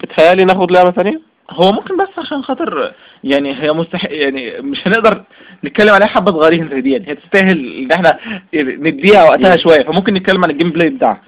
بتهيألي 0.02 0.46
ناخد 0.46 0.72
لعبة 0.72 0.92
ثانية. 0.92 1.22
هو 1.52 1.72
ممكن 1.72 1.98
بس 1.98 2.08
عشان 2.18 2.42
خاطر 2.44 2.94
يعني 3.24 3.62
هي 3.64 3.74
مستحق 3.74 4.10
يعني 4.12 4.62
مش 4.62 4.88
هنقدر 4.88 5.24
نتكلم 5.66 5.90
عليها 5.94 6.08
حبة 6.08 6.32
صغيرين 6.32 6.70
زي 6.70 6.82
دي 6.82 6.92
يعني 6.92 7.08
هي 7.10 7.16
تستاهل 7.16 7.78
إن 7.84 7.92
إحنا 7.92 8.20
نديها 8.56 9.24
وقتها 9.24 9.58
شوية 9.58 9.84
فممكن 9.84 10.14
نتكلم 10.14 10.44
عن 10.44 10.50
ال 10.52 10.70
gameplay 10.70 10.90
بتاعها. 10.90 11.22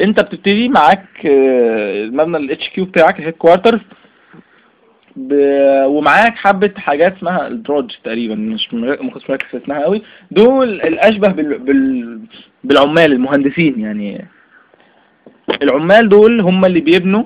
أنت 0.00 0.20
بتبتدي 0.20 0.68
معاك 0.68 1.04
آه، 1.26 2.04
المبنى 2.04 2.36
ال 2.36 2.68
HQ 2.68 2.84
بتاعك 2.84 3.18
ال 3.18 3.32
headquarters 3.34 3.80
ب... 5.16 5.32
ومعاك 5.86 6.36
حبة 6.36 6.72
حاجات 6.76 7.16
اسمها 7.16 7.46
ال 7.46 7.52
drudge 7.52 7.90
تقريبا 8.04 8.34
مش 8.34 8.74
م- 8.74 8.76
ما 8.80 9.10
كنتش 9.10 9.30
مركز 9.30 9.46
اسمها 9.62 9.82
قوي. 9.84 10.02
دول 10.30 10.68
الأشبه 10.80 11.28
بال... 11.28 11.58
بال... 11.58 12.20
بالعمال 12.64 13.12
المهندسين 13.12 13.80
يعني. 13.80 14.26
العمال 15.62 16.08
دول 16.08 16.40
هم 16.40 16.64
اللي 16.64 16.80
بيبنوا 16.80 17.24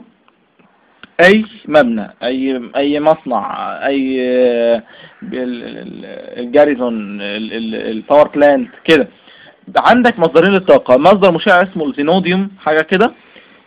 أي 1.20 1.44
مبنى 1.68 2.10
أي 2.22 2.70
أي 2.76 3.00
مصنع 3.00 3.78
ال- 5.34 6.04
ال 6.38 6.47
garrison 6.47 7.20
ال- 7.20 7.52
ال- 7.52 7.74
ال 7.90 7.97
power 7.97 8.28
plant 8.28 8.70
كده. 8.84 9.08
عندك 9.76 10.18
مصدرين 10.18 10.52
للطاقة. 10.52 10.96
مصدر 10.96 11.32
مشع 11.32 11.62
اسمه 11.62 11.86
ال 11.86 11.93
Xenodium 11.93 12.50
حاجة 12.60 12.82
كده. 12.82 13.12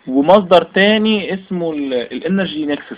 ومصدر 0.08 0.63
تاني 0.63 1.34
اسمه 1.34 1.72
ال 2.12 2.19
energy 2.19 2.65
nexus 2.65 2.98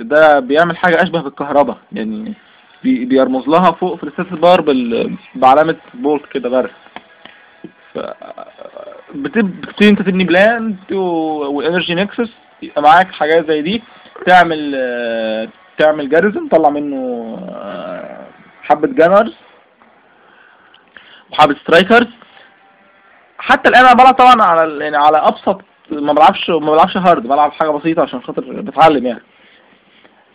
ده 0.00 0.40
بيعمل 0.40 0.76
حاجة 0.76 1.02
أشبه 1.02 1.22
بالكهرباء. 1.22 1.78
يعني 1.92 2.34
بي- 2.84 3.04
بيرمز 3.04 3.48
لها 3.48 3.70
فوق 3.72 3.96
في 3.96 4.04
ال 4.04 4.08
status 4.08 4.30
bar 4.32 4.60
بعلامة 5.34 5.76
bolt 5.94 6.22
كده 6.32 6.48
بتب- 9.14 9.60
بتبتدي 9.60 9.88
انت 9.88 10.02
تبني 10.02 10.24
plant 10.24 10.92
وال 10.92 11.18
energy 11.18 11.94
nexus 11.94 12.30
يبقى 12.62 12.82
معاك 12.82 13.12
حاجات 13.12 13.46
زي 13.50 13.62
دي 13.62 13.82
تعمل 14.26 14.72
تعمل 15.78 16.08
garrison 16.08 16.48
تطلع 16.48 16.70
منه 16.70 16.96
آه، 17.50 18.26
حبة 18.62 18.88
gunners 18.88 19.34
وحبة 21.32 21.54
strikers. 21.54 22.06
حتى 23.38 23.68
الآن 23.68 23.84
أنا 23.84 23.94
بلعب 23.94 24.14
طبعا 24.14 24.42
على 24.42 24.84
يعني 24.84 24.96
على 24.96 25.16
أبسط 25.18 25.60
ما 25.90 26.12
بلعبش 26.12 26.50
ما 26.50 26.70
بلعبش 26.72 26.96
hard 26.96 27.22
بلعب 27.22 27.52
حاجة 27.52 27.68
بسيطة 27.70 28.02
عشان 28.02 28.22
خاطر 28.22 28.42
بتعلم 28.60 29.06
يعني. 29.06 29.22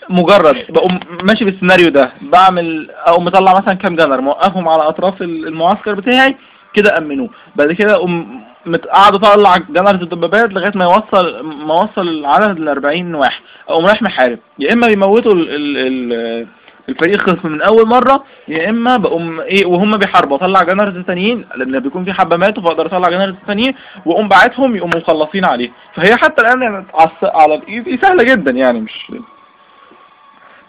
مجرد 0.09 0.65
بقوم 0.69 0.99
ماشي 1.23 1.45
بالسيناريو 1.45 1.89
ده 1.89 2.11
بعمل 2.21 2.91
اقوم 2.91 3.25
مطلع 3.25 3.53
مثلا 3.59 3.73
كام 3.73 3.95
gunner 3.95 4.21
موقفهم 4.21 4.67
على 4.67 4.83
أطراف 4.83 5.21
ال- 5.21 5.47
المعسكر 5.47 5.93
بتاعي 5.95 6.35
كده 6.73 6.97
أمنوه. 6.97 7.29
بعد 7.55 7.71
كده 7.71 7.93
أقوم 7.93 8.43
قاعد 8.67 9.15
اطلع 9.15 9.57
gunners 9.57 10.01
الدبابات 10.01 10.53
لغاية 10.53 10.71
ما 10.75 10.83
يوصل 10.83 11.45
ما 11.45 11.73
وصل 11.73 12.07
العدد 12.07 12.59
ل 12.59 12.69
40 12.69 13.15
واحد. 13.15 13.41
أقوم 13.69 13.85
رايح 13.85 14.01
محارب. 14.01 14.39
يا 14.59 14.73
إما 14.73 14.87
بيموتوا 14.87 15.33
ال 15.33 15.49
ال 15.49 15.77
ال 15.77 16.47
الفريق 16.89 17.21
خصم 17.21 17.51
من 17.51 17.61
أول 17.61 17.87
مرة 17.87 18.23
يا 18.47 18.69
إما 18.69 18.97
بقوم 18.97 19.39
إيه 19.39 19.65
وهم 19.65 19.97
بيحاربوا. 19.97 20.37
أطلع 20.37 20.63
gunners 20.63 21.05
تانيين 21.05 21.45
لأن 21.55 21.79
بيكون 21.79 22.05
في 22.05 22.13
حبة 22.13 22.37
ماتوا 22.37 22.63
فأقدر 22.63 22.85
أطلع 22.85 23.09
gunners 23.09 23.35
تانيين 23.47 23.73
وأقوم 24.05 24.27
باعتهم 24.27 24.75
يقوموا 24.75 24.97
مخلصين 24.97 25.45
عليه. 25.45 25.71
فهي 25.95 26.15
حتى 26.15 26.41
الآن 26.41 26.61
يعني 26.61 26.85
على 27.23 27.61
دي 27.67 27.99
سهلة 28.01 28.23
جدا 28.23 28.51
يعني 28.51 28.81
مش 28.81 29.11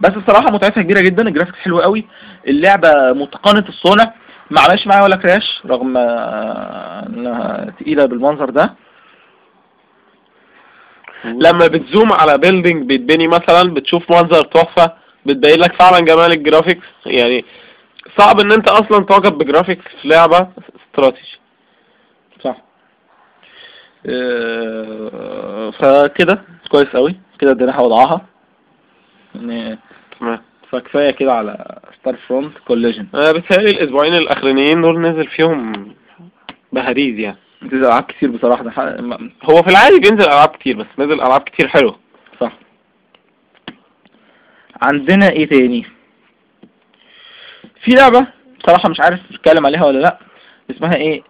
بس 0.01 0.11
الصراحة 0.17 0.51
متعتها 0.53 0.83
كبيرة 0.83 1.01
جدا 1.01 1.29
ال 1.29 1.32
graphics 1.32 1.59
حلو 1.59 1.81
قوي 1.81 2.05
اللعبة 2.49 3.13
متقنة 3.13 3.65
الصنع. 3.69 4.13
ما 4.53 4.61
عملش 4.61 4.87
معايا 4.87 5.03
ولا 5.03 5.17
crash 5.17 5.63
رغم 5.67 5.97
آه، 5.97 7.07
إنها 7.07 7.73
تقيلة 7.81 8.07
بالمنظر 8.07 8.51
ده. 8.51 8.75
لما 11.25 11.67
بت 11.67 11.82
zoom 11.82 12.13
على 12.13 12.39
building 12.39 12.87
بيتبني 12.87 13.29
مثلا 13.29 13.75
بتشوف 13.75 14.11
منظر 14.11 14.43
تحفة 14.45 14.93
بتبين 15.27 15.59
لك 15.61 15.73
فعلا 15.83 16.01
جمال 16.01 16.33
ال 16.33 16.39
graphics 16.39 16.87
يعني 17.07 17.45
صعب 18.19 18.41
إن 18.41 18.53
أنت 18.53 18.71
أصلا 18.71 19.05
تعجب 19.05 19.39
ب 19.39 19.44
graphics 19.44 19.85
في 20.03 20.09
لعبة 20.09 20.49
استراتيجي 20.89 21.39
صح. 22.45 22.57
آه، 24.07 25.71
فكده 25.71 26.43
كويس 26.71 26.89
قوي 26.89 27.17
كده 27.39 27.51
اديناها 27.51 27.81
وضعها 27.81 28.21
يعني 29.35 29.79
تمام. 30.21 30.43
فكفاية 30.73 31.11
كده 31.11 31.33
على 31.33 31.79
Starfront 32.01 32.59
Collision 32.59 33.07
أنا 33.15 33.33
بتهيألي 33.33 33.71
الأسبوعين 33.71 34.15
الأخرانيين 34.15 34.83
دول 34.83 35.01
نزل 35.01 35.27
فيهم 35.27 35.95
بهاريز 36.73 37.19
يعني. 37.19 37.37
نزل 37.63 37.85
ألعاب 37.85 38.03
كتير 38.03 38.31
بصراحة 38.31 38.63
ده 38.65 38.73
هو 39.43 39.63
في 39.63 39.71
العادي 39.71 40.01
بينزل 40.01 40.25
ألعاب 40.25 40.49
كتير 40.49 40.77
بس 40.77 40.87
نزل 40.99 41.13
ألعاب 41.13 41.41
كتير 41.41 41.69
حلوة 41.69 41.99
صح. 42.41 42.53
عندنا 44.83 45.31
إيه 45.31 45.47
تاني؟ 45.49 45.87
في 47.85 47.91
لعبة 47.91 48.27
صراحة 48.67 48.89
مش 48.89 49.01
عارف 49.01 49.21
اتكلم 49.31 49.67
عليها 49.67 49.85
ولا 49.87 49.99
لأ 49.99 50.19
اسمها 50.71 50.95
إيه؟ 50.95 51.23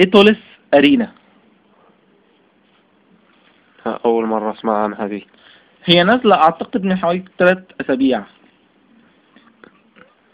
ايتوليس 0.00 0.36
Arena 0.74 1.12
أول 3.86 4.26
مرة 4.26 4.52
أسمع 4.52 4.82
عنها 4.82 5.06
دي. 5.06 5.26
هي 5.84 6.02
نازلة 6.02 6.34
أعتقد 6.36 6.84
من 6.84 6.96
حوالي 6.96 7.24
ثلاث 7.38 7.58
أسابيع. 7.80 8.22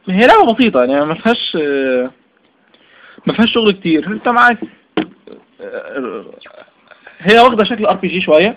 هي 0.08 0.26
لعبة 0.26 0.54
بسيطة 0.54 0.84
يعني 0.84 1.04
ما 1.04 1.14
فيهاش 1.14 1.56
ما 3.26 3.32
فيهاش 3.34 3.52
شغل 3.54 3.72
كتير. 3.72 4.06
انت 4.06 4.28
معاك 4.28 4.58
هي 7.18 7.38
واخدة 7.38 7.64
شكل 7.64 7.86
RPG 7.86 8.20
شوية. 8.20 8.56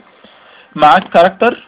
معاك 0.75 1.09
character 1.09 1.67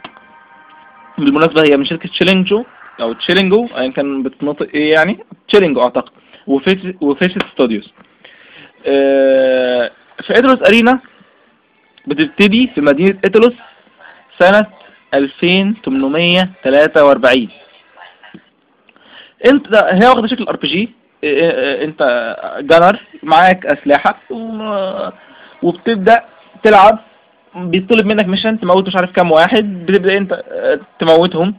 بالمناسبة 1.17 1.62
هي 1.62 1.77
من 1.77 1.86
شركة 1.86 2.10
تشيلينجو 2.10 2.65
أو 3.01 3.13
تشيلينجو 3.13 3.67
ايا 3.77 3.91
كان 3.91 4.24
بتنطق 4.24 4.67
إيه 4.74 4.94
يعني؟ 4.94 5.25
تشيلينجو 5.48 5.82
أعتقد 5.82 6.12
وفيس 7.01 7.32
ستوديوز 7.53 7.91
في 10.27 10.38
إدروس 10.38 10.67
أرينا 10.67 11.00
بتبتدي 12.08 12.72
في 12.75 12.82
مدينة 12.82 13.20
اتلوس 13.25 13.53
سنة 14.39 14.65
2843 15.13 17.50
انت 19.50 19.75
هي 19.75 20.08
واخدة 20.10 20.28
شكل 20.28 20.44
ار 20.44 20.56
بي 20.56 20.68
جي. 20.68 20.90
انت 21.84 22.02
جانر 22.60 23.00
معاك 23.24 23.66
أسلحة 23.66 24.20
وبتبدأ 25.64 26.22
تلعب. 26.64 27.00
بيطلب 27.56 28.06
منك 28.06 28.28
mission 28.28 28.60
تموت 28.60 28.88
مش 28.88 28.96
عارف 28.96 29.12
كام 29.12 29.32
واحد 29.32 29.86
بتبدأ 29.86 30.18
انت 30.18 30.44
آه، 30.52 30.80
تموتهم. 31.00 31.56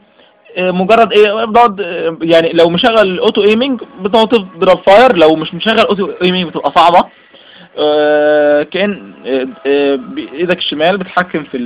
مجرد 0.57 1.13
إيه 1.13 1.45
بتقعد 1.45 1.81
آه، 1.81 2.17
يعني 2.21 2.49
لو 2.53 2.69
مشغل 2.69 3.19
auto 3.19 3.43
aiming 3.43 3.81
بتقعد 4.01 4.27
تضرب 4.27 4.77
fire 4.85 5.15
لو 5.15 5.35
مش 5.35 5.53
مشغل 5.53 5.79
auto 5.79 6.11
aiming 6.23 6.47
بتبقى 6.47 6.71
صعبة. 6.75 7.09
آه، 7.79 8.63
كأن 8.63 9.13
بإيدك 10.15 10.57
الشمال 10.57 10.97
بتحكم 10.97 11.43
في 11.43 11.57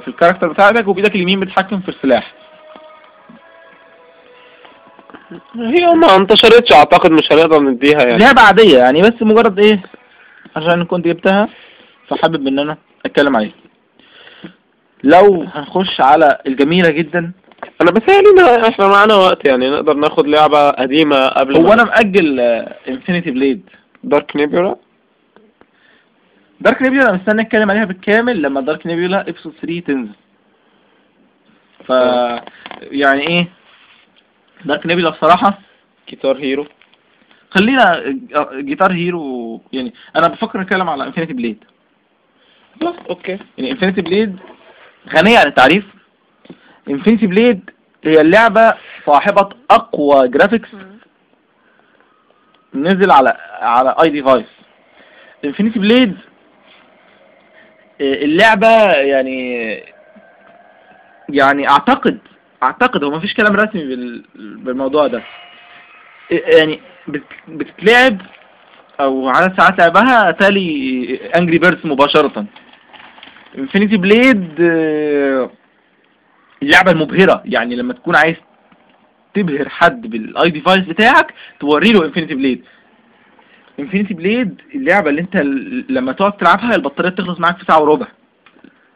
في 0.00 0.08
ال 0.08 0.12
character 0.12 0.48
بتاعتك 0.48 0.88
وبإيدك 0.88 1.14
اليمين 1.14 1.40
بتحكم 1.40 1.80
في 1.80 1.88
السلاح. 1.88 2.32
هي 5.54 5.86
ما 5.94 6.16
انتشرتش 6.16 6.72
أعتقد 6.72 7.10
مش 7.10 7.32
هنقدر 7.32 7.60
نديها 7.60 8.02
يعني. 8.02 8.18
لعبة 8.18 8.42
عادية 8.42 8.78
يعني 8.78 9.02
بس 9.02 9.14
مجرد 9.20 9.58
إيه 9.58 9.82
عشان 10.56 10.84
كنت 10.84 11.04
جبتها 11.08 11.48
فحابب 12.08 12.46
إن 12.46 12.58
أنا 12.58 12.76
أتكلم 13.06 13.36
عليها. 13.36 13.52
لو 15.04 15.46
هنخش 15.54 16.00
على 16.00 16.38
الجميلة 16.46 16.90
جدا. 16.90 17.32
أنا 17.82 17.90
بتهيألي 17.90 18.32
ما 18.32 18.68
إحنا 18.68 18.88
معانا 18.88 19.14
وقت 19.14 19.48
يعني 19.48 19.70
نقدر 19.70 19.94
ناخد 19.94 20.26
لعبة 20.26 20.70
قديمة 20.70 21.28
قبل 21.28 21.56
هو 21.56 21.72
أنا 21.72 21.84
مأجل 21.84 22.40
Infinity 22.88 23.30
Blade 23.30 23.68
Dark 24.04 24.36
Nebula 24.36 24.76
Dark 26.60 26.82
Nebula 26.82 27.10
أنا 27.10 27.16
مستني 27.16 27.42
أتكلم 27.42 27.70
عليها 27.70 27.84
بالكامل 27.84 28.42
لما 28.42 28.60
Dark 28.60 28.86
Nebula 28.86 29.28
episode 29.28 29.52
3 29.62 29.80
تنزل. 29.80 30.12
ف 31.86 31.90
يعني 32.82 33.28
إيه 33.28 33.48
Dark 34.64 34.86
Nebula 34.86 35.10
بصراحة. 35.10 35.58
Guitar 36.08 36.36
Hero 36.38 36.66
خلينا 37.50 38.02
Guitar 38.54 38.92
Hero 38.92 39.60
يعني 39.72 39.94
أنا 40.16 40.28
بفكر 40.28 40.60
اتكلم 40.60 40.88
على 40.88 41.04
Infinity 41.04 41.32
Blade 41.32 41.64
خلاص 42.80 42.94
okay. 43.10 43.38
يعني 43.58 43.70
Infinity 43.70 44.00
Blade 44.00 44.36
غنية 45.16 45.38
عن 45.38 45.46
التعريف. 45.46 45.84
Infinity 46.90 47.26
Blade 47.26 47.70
هي 48.04 48.20
اللعبة 48.20 48.74
صاحبة 49.06 49.48
أقوى 49.70 50.28
graphics 50.28 50.68
نزل 52.74 53.10
على 53.10 53.36
على 53.60 53.96
iDevice 54.02 54.46
Infinity 55.44 55.78
Blade 55.78 56.16
اللعبة 58.00 58.92
يعني 58.92 59.68
يعني 61.28 61.68
أعتقد 61.68 62.18
أعتقد 62.62 63.04
هو 63.04 63.10
مفيش 63.10 63.34
كلام 63.34 63.56
رسمي 63.56 63.84
بال- 63.84 64.24
بالموضوع 64.34 65.06
ده. 65.06 65.22
يعني 66.30 66.80
بت- 67.08 67.22
بتتلعب 67.48 68.18
أو 69.00 69.28
عدد 69.28 69.56
ساعات 69.56 69.78
لعبها 69.78 70.30
تالي 70.30 71.14
Angry 71.36 71.58
Birds 71.58 71.86
مباشرة. 71.86 72.44
Infinity 73.58 73.96
Blade 73.96 74.54
اللعبة 76.62 76.90
المبهرة. 76.90 77.42
يعني 77.44 77.76
لما 77.76 77.92
تكون 77.92 78.16
عايز 78.16 78.36
تبهر 79.34 79.68
حد 79.68 80.00
بال 80.06 80.50
iDevice 80.50 80.84
بتاعك 80.84 81.34
توري 81.60 81.92
له 81.92 82.04
Infinity 82.04 82.34
Blade 82.34 82.64
Infinity 83.80 84.14
Blade 84.14 84.60
اللعبة 84.74 85.10
اللي 85.10 85.20
أنت 85.20 85.36
لما 85.90 86.12
تقعد 86.12 86.32
تلعبها 86.32 86.74
البطارية 86.74 87.10
بتخلص 87.10 87.40
معاك 87.40 87.58
في 87.58 87.64
ساعة 87.64 87.82
وربع 87.82 88.06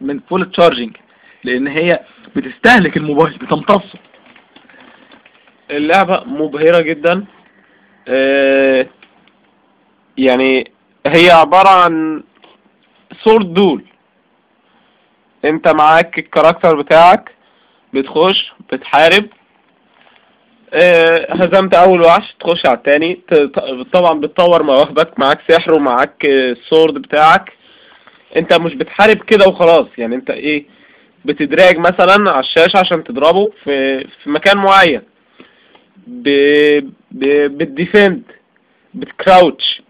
من 0.01 0.21
full 0.21 0.51
charging 0.51 0.97
لأن 1.45 1.67
هي 1.69 2.01
بتستهلك 2.37 2.97
الموبايل 2.97 3.39
بتمتصه. 3.39 3.99
اللعبة 5.71 6.25
مبهرة 6.25 6.81
جدا. 6.81 7.25
آه، 8.09 8.87
يعني 10.19 10.71
هي 11.07 11.31
عبارة 11.31 11.69
عن 11.69 12.23
sword 13.25 13.55
duel 13.55 13.85
انت 15.45 15.69
معاك 15.69 16.19
ال 16.19 16.25
character 16.25 16.77
بتاعك 16.83 17.31
بتخش 17.95 18.53
بتحارب. 18.73 19.27
آه، 20.75 21.33
هزمت 21.35 21.75
أول 21.75 22.01
وحش 22.01 22.35
تخش 22.41 22.67
على 22.67 22.77
التاني. 22.79 23.21
طبعا 23.93 24.21
بتطور 24.21 24.63
مواهبك 24.63 25.19
معاك 25.19 25.41
سحر 25.49 25.75
ومعاك 25.75 26.27
آه، 26.27 26.53
ال 26.53 26.60
sword 26.60 26.95
بتاعك. 26.95 27.53
انت 28.37 28.55
مش 28.61 28.75
بتحارب 28.75 29.17
كده 29.17 29.49
وخلاص. 29.49 29.87
يعني 29.99 30.15
انت 30.15 30.31
إيه 30.31 30.67
بت 31.25 31.43
drag 31.43 31.79
مثلا 31.79 32.31
على 32.31 32.41
الشاشة 32.41 32.79
عشان 32.79 33.05
تضربه 33.05 33.53
في 33.65 34.01
في 34.01 34.31
مكان 34.31 34.57
معين. 34.57 35.03
ب... 36.07 36.29
ب... 37.11 37.25
بت 37.59 37.75
defend 37.75 38.23
بت 38.95 39.14
crouch. 39.14 39.83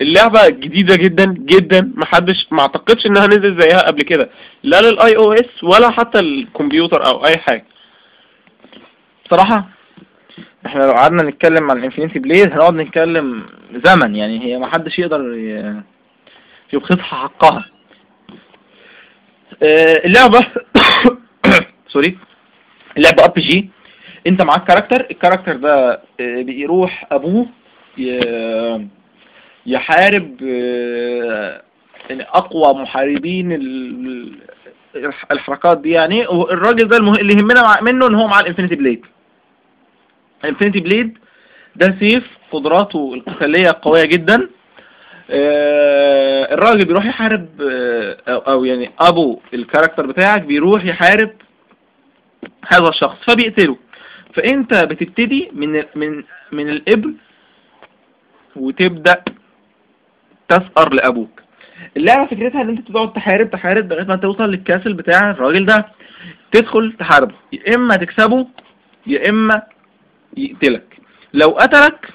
اللعبة 0.00 0.48
جديدة 0.48 0.96
جدا 0.96 1.24
جدا. 1.38 1.92
محدش 1.94 2.46
ما 2.50 2.60
اعتقدش 2.60 3.06
إنها 3.06 3.26
نزل 3.26 3.60
زيها 3.60 3.86
قبل 3.86 4.02
كده. 4.02 4.30
لا 4.62 4.80
لل 4.80 5.16
iOS 5.16 5.64
ولا 5.64 5.90
حتى 5.90 6.18
الكمبيوتر 6.18 7.06
أو 7.06 7.26
أي 7.26 7.36
حاجة. 7.36 7.64
بصراحة 9.26 9.68
إحنا 10.66 10.82
لو 10.84 10.92
قعدنا 10.92 11.22
نتكلم 11.22 11.70
عن 11.70 11.84
Infinity 11.84 12.18
Blade 12.18 12.52
هنقعد 12.52 12.74
نتكلم 12.74 13.46
زمن. 13.84 14.16
يعني 14.16 14.44
هي 14.44 14.58
ما 14.58 14.66
حدش 14.66 14.98
يقدر 14.98 15.20
يبخسها 16.72 17.02
حقها. 17.02 17.64
اللعبة 19.62 20.46
sorry 21.92 22.18
اللعبة 22.96 23.26
بي 23.26 23.40
جي 23.40 23.70
أنت 24.26 24.42
معاك 24.42 24.64
character 24.64 25.06
ال 25.10 25.15
character 25.15 25.56
ده 25.56 25.92
آه، 26.20 26.42
بيروح 26.42 27.06
أبوه 27.12 27.46
يحارب 29.66 30.36
يعني 32.10 32.22
أقوى 32.22 32.74
محاربين 32.82 33.52
ال- 33.52 34.32
الح- 34.96 35.26
الحركات 35.32 35.78
دي 35.80 35.90
يعني 35.90 36.26
والراجل 36.26 36.88
ده. 36.88 36.96
اللي 36.96 37.32
يهمنا. 37.34 37.78
منه 37.82 38.06
إن 38.06 38.14
هو 38.14 38.26
مع 38.26 38.40
ال 38.40 38.44
Infinity 38.44 38.74
Blade 38.76 39.06
ال 40.44 40.48
Infinity 40.48 40.80
Blade 40.80 41.18
ده 41.76 41.96
سيف 42.00 42.24
قدراته 42.52 43.14
القتالية 43.14 43.76
قوية 43.82 44.04
جدا 44.04 44.48
آه، 45.30 46.21
الراجل 46.42 46.84
بيروح 46.84 47.06
يحارب 47.06 47.48
آه، 47.62 48.16
أو 48.28 48.64
يعني 48.64 48.90
أبو 49.00 49.40
ال 49.54 49.59
character 49.59 50.06
بتاعك 50.06 50.42
بيروح 50.42 50.84
يحارب 50.84 51.30
هذا 52.68 52.88
الشخص 52.88 53.16
فبيقتله. 53.30 53.76
فأنت 54.34 54.74
بتبتدي 54.74 55.50
من 55.52 55.82
من 55.94 56.24
من 56.52 56.68
الابن 56.68 57.14
وتبدأ 58.56 59.24
تثأر 60.48 60.94
لأبوك. 60.94 61.40
اللعبة 61.96 62.26
فكرتها 62.26 62.62
إن 62.62 62.68
أنت 62.68 62.88
تقعد 62.88 63.12
تحارب 63.12 63.50
تحارب 63.50 63.92
لغاية 63.92 64.04
ما 64.06 64.16
توصل 64.16 64.50
لل 64.50 64.61
castle 64.61 64.94
بتاع 64.94 65.30
الراجل 65.30 65.66
ده 65.66 65.86
تدخل 66.52 66.92
تحاربه. 66.98 67.34
يا 67.52 67.74
إما 67.74 67.96
تكسبه 67.96 68.46
يا 69.06 69.28
إما 69.28 69.62
يقتلك. 70.36 70.96
لو 71.34 71.48
قتلك 71.48 72.08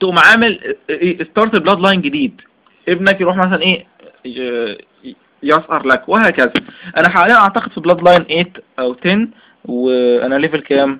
تقوم 0.00 0.18
عامل 0.18 0.76
start 1.30 1.56
bloodline 1.56 2.00
جديد. 2.00 2.40
ابنك 2.92 3.20
يروح 3.20 3.36
مثلا 3.36 3.62
إيه 3.62 3.86
يثأر 5.42 5.86
لك 5.86 6.08
وهكذا. 6.08 6.52
أنا 6.96 7.08
حاليا 7.08 7.34
أعتقد 7.34 7.72
في 7.72 7.80
bloodline 7.80 8.24
8 8.24 8.52
أو 8.78 8.96
10 9.04 9.28
وأنا 9.64 10.34
level 10.34 10.60
كام؟ 10.60 10.98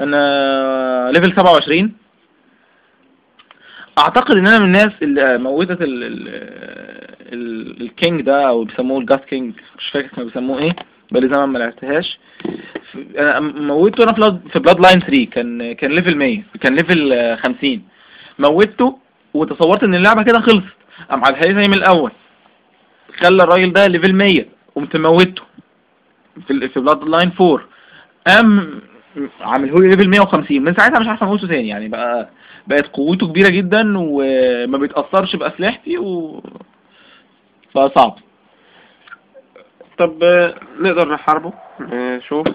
أنا 0.00 1.10
level 1.14 1.32
27 1.36 1.92
أعتقد 3.98 4.36
إن 4.36 4.46
أنا 4.46 4.58
من 4.58 4.64
الناس 4.64 4.92
اللي 5.02 5.38
موتت 5.38 5.82
ال 5.82 6.04
ال 6.04 6.28
ال 7.32 7.82
ال 7.82 7.90
king 7.90 8.20
ده 8.22 8.48
أو 8.48 8.64
بيسموه 8.64 9.00
ال 9.00 9.06
God 9.06 9.24
King 9.24 9.54
مش 9.78 9.88
فاكر 9.92 10.08
كانوا 10.08 10.24
بيسموه 10.30 10.58
إيه 10.58 10.76
بقالي 11.12 11.34
زمان 11.34 11.48
ما 11.48 11.58
لعبتهاش. 11.58 12.18
أنا 13.18 13.40
موتته 13.40 14.04
أنا 14.04 14.40
في 14.52 14.58
bloodline 14.58 15.00
3 15.00 15.24
كان 15.24 15.72
كان 15.72 15.90
level 15.92 16.16
100 16.16 16.42
كان 16.60 16.74
level 16.74 17.12
آه، 17.12 17.36
50 17.36 17.82
موتته 18.38 18.98
وتصورت 19.34 19.82
إن 19.82 19.94
اللعبة 19.94 20.22
كده 20.22 20.40
خلصت. 20.40 20.64
قام 21.10 21.24
عادها 21.24 21.40
لي 21.42 21.62
زي 21.62 21.68
من 21.68 21.74
الأول. 21.74 22.12
خلى 23.20 23.42
الراجل 23.42 23.72
ده 23.72 23.86
level 23.86 24.12
100 24.14 24.44
قمت 24.76 24.96
موتته 24.96 25.42
في 26.46 26.68
في 26.68 26.80
bloodline 26.80 27.32
4 27.40 27.60
قام 28.26 28.80
عامله 29.40 29.80
لي 29.80 29.88
level 29.88 30.08
150 30.08 30.62
من 30.62 30.74
ساعتها 30.74 30.98
مش 31.00 31.06
عارف 31.06 31.22
اموته 31.22 31.46
تاني 31.48 31.68
يعني 31.68 31.88
بقى 31.88 32.28
بقت 32.66 32.86
قوته 32.86 33.26
كبيرة 33.28 33.48
جدا 33.48 33.92
وما 33.96 34.78
بيتأثرش 34.78 35.36
بأسلحتي 35.36 35.98
و 35.98 36.42
فصعب 37.74 38.14
طب 39.98 40.24
نقدر 40.80 41.08
نحاربه؟ 41.14 41.52
شوف 42.28 42.46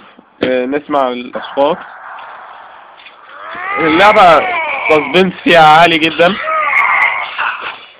آه، 0.43 0.65
نسمع 0.65 1.07
الأصوات. 1.09 1.77
اللعبة 3.79 4.47
سسبنس 4.89 5.33
فيها 5.43 5.59
عالي 5.79 5.97
جدا. 5.97 6.35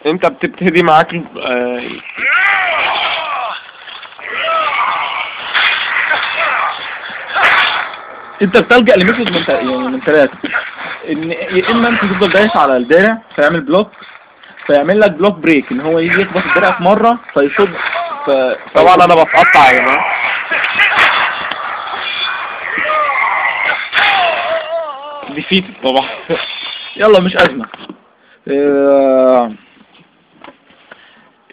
انت 0.09 0.25
بتبتدي 0.25 0.83
معاك 0.83 1.13
آه، 1.37 1.81
انت 8.41 8.57
بتلجأ 8.57 8.95
ل 8.95 9.01
method 9.01 9.31
من 9.31 9.43
يعني 9.49 9.77
من 9.77 9.99
ثلاثة 10.01 10.37
إن 11.09 11.31
يا 11.31 11.69
إما 11.71 11.89
أنت 11.89 12.01
تفضل 12.01 12.29
دايس 12.29 12.57
على 12.57 12.77
الدرع 12.77 13.17
فيعمل 13.35 13.61
block 13.61 13.91
فيعمل 14.67 14.99
لك 14.99 15.11
block 15.11 15.35
break 15.35 15.71
إن 15.71 15.81
هو 15.81 15.99
يجي 15.99 16.21
يخبط 16.21 16.43
الدرع 16.45 16.71
في 16.71 16.83
مرة 16.83 17.19
فيصد 17.33 17.69
ف... 18.25 18.29
طبعا 18.75 18.95
أنا 18.95 19.15
بتقطع 19.23 19.71
يا 19.71 19.79
جماعة 19.79 20.05
defeat 25.35 25.65
طبعا. 25.83 26.09
يلا 26.95 27.19
مش 27.19 27.35
أزمة. 27.37 27.65
آه، 28.47 29.51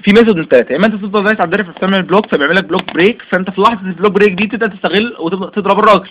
في 0.07 0.13
method 0.13 0.37
من 0.37 0.45
ثلاثة 0.45 0.73
يا 0.73 0.77
اما 0.77 0.87
انت 0.87 0.95
تفضل 0.95 1.25
دايس 1.25 1.41
على 1.41 1.45
الدرع 1.45 1.65
فبتعمل 1.65 2.03
block 2.03 2.27
فبيعمل 2.27 2.57
لك 2.57 2.65
block 2.65 2.95
break 2.95 3.23
فأنت 3.23 3.51
في 3.51 3.61
لحظة 3.61 3.81
ال 3.81 3.86
block 3.86 4.13
break 4.13 4.33
دي 4.33 4.47
تبدأ 4.47 4.67
تستغل 4.67 5.17
وتبدأ 5.19 5.51
تضرب 5.51 5.79
الراجل. 5.79 6.11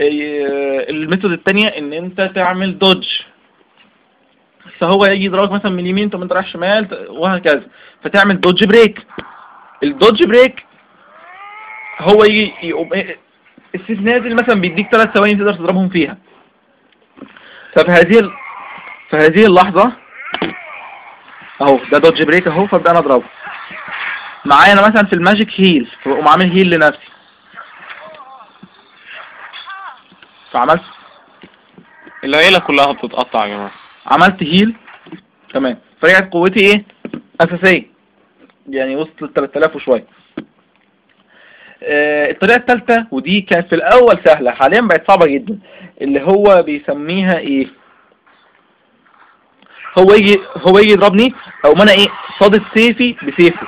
آه، 0.00 0.90
ال 0.90 0.96
method 0.96 1.32
الثانية 1.32 1.68
إن 1.68 1.92
أنت 1.92 2.20
تعمل 2.34 2.78
dodge 2.78 3.06
فهو 4.78 5.04
يجي 5.04 5.24
يضربك 5.24 5.52
مثلا 5.52 5.70
من 5.70 5.78
اليمين 5.78 6.10
ثم 6.10 6.22
أنت 6.22 6.32
رايح 6.32 6.46
شمال 6.46 7.06
وهكذا. 7.10 7.62
فتعمل 8.04 8.40
dodge 8.40 8.64
break 8.64 9.06
ال 9.82 9.89
dodge 9.89 10.24
break 10.24 10.64
هو 12.00 12.24
يجي 12.24 12.52
يقوم 12.62 12.92
إيه، 12.92 13.18
السيف 13.74 14.00
نازل 14.00 14.34
مثلا 14.34 14.60
بيديك 14.60 14.88
ثلاث 14.92 15.08
ثواني 15.14 15.34
تقدر 15.34 15.52
تضربهم 15.52 15.88
فيها. 15.88 16.18
ففي 17.76 17.90
هذه 17.90 18.18
ال... 18.18 18.30
في 19.10 19.16
هذه 19.16 19.46
اللحظة 19.46 20.04
أهو 21.64 21.80
ده 21.92 21.98
dodge 21.98 22.22
break 22.22 22.46
أهو 22.46 22.66
فأبدأ 22.66 22.90
أنا 22.90 22.98
أضربه. 22.98 23.24
معايا 24.44 24.72
أنا 24.72 24.88
مثلا 24.88 25.06
في 25.06 25.12
ال 25.12 25.18
magic 25.18 25.48
heal 25.60 25.88
فبقوم 26.02 26.28
عامل 26.28 26.50
heal 26.52 26.70
لنفسي. 26.70 27.08
فعملت؟ 30.52 30.82
العيلة 32.24 32.58
كلها 32.58 32.92
بتتقطع 32.92 33.46
يا 33.46 33.54
جماعة. 33.54 33.72
عملت 34.06 34.42
هيل 34.42 34.74
تمام. 35.54 35.78
فرجعت 36.02 36.32
قوتي 36.32 36.60
إيه؟ 36.60 36.84
أساسية. 37.40 37.82
يعني 38.68 38.96
وصلت 38.96 39.22
ل 39.22 39.32
3000 39.34 39.76
وشوية. 39.76 40.04
آه، 41.82 42.30
الطريقة 42.30 42.56
الثالثه 42.56 43.06
ودي 43.10 43.40
كانت 43.40 43.68
في 43.68 43.74
الأول 43.74 44.18
سهلة 44.24 44.50
حاليا 44.50 44.80
بقت 44.80 45.08
صعبة 45.08 45.26
جدا 45.26 45.58
اللي 46.02 46.22
هو 46.22 46.62
بيسميها 46.62 47.38
إيه؟ 47.38 47.66
هو 49.98 50.12
يجي 50.12 50.40
هو 50.56 50.78
يجي 50.78 50.92
يضربني 50.92 51.34
أو 51.64 51.72
أنا 51.72 51.92
إيه 51.92 52.06
صادت 52.40 52.62
سيفي 52.74 53.12
بسيفه. 53.22 53.66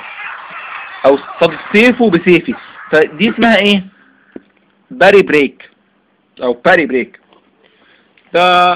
أو 1.07 1.19
صادت 1.41 1.59
سيفه 1.73 2.11
بسيفي. 2.11 2.55
فدي 2.93 3.31
اسمها 3.31 3.57
إيه؟ 3.57 3.85
parry 4.91 5.23
break 5.23 5.71
أو 6.43 6.53
parry 6.53 6.87
break 6.87 7.21
ده 8.35 8.75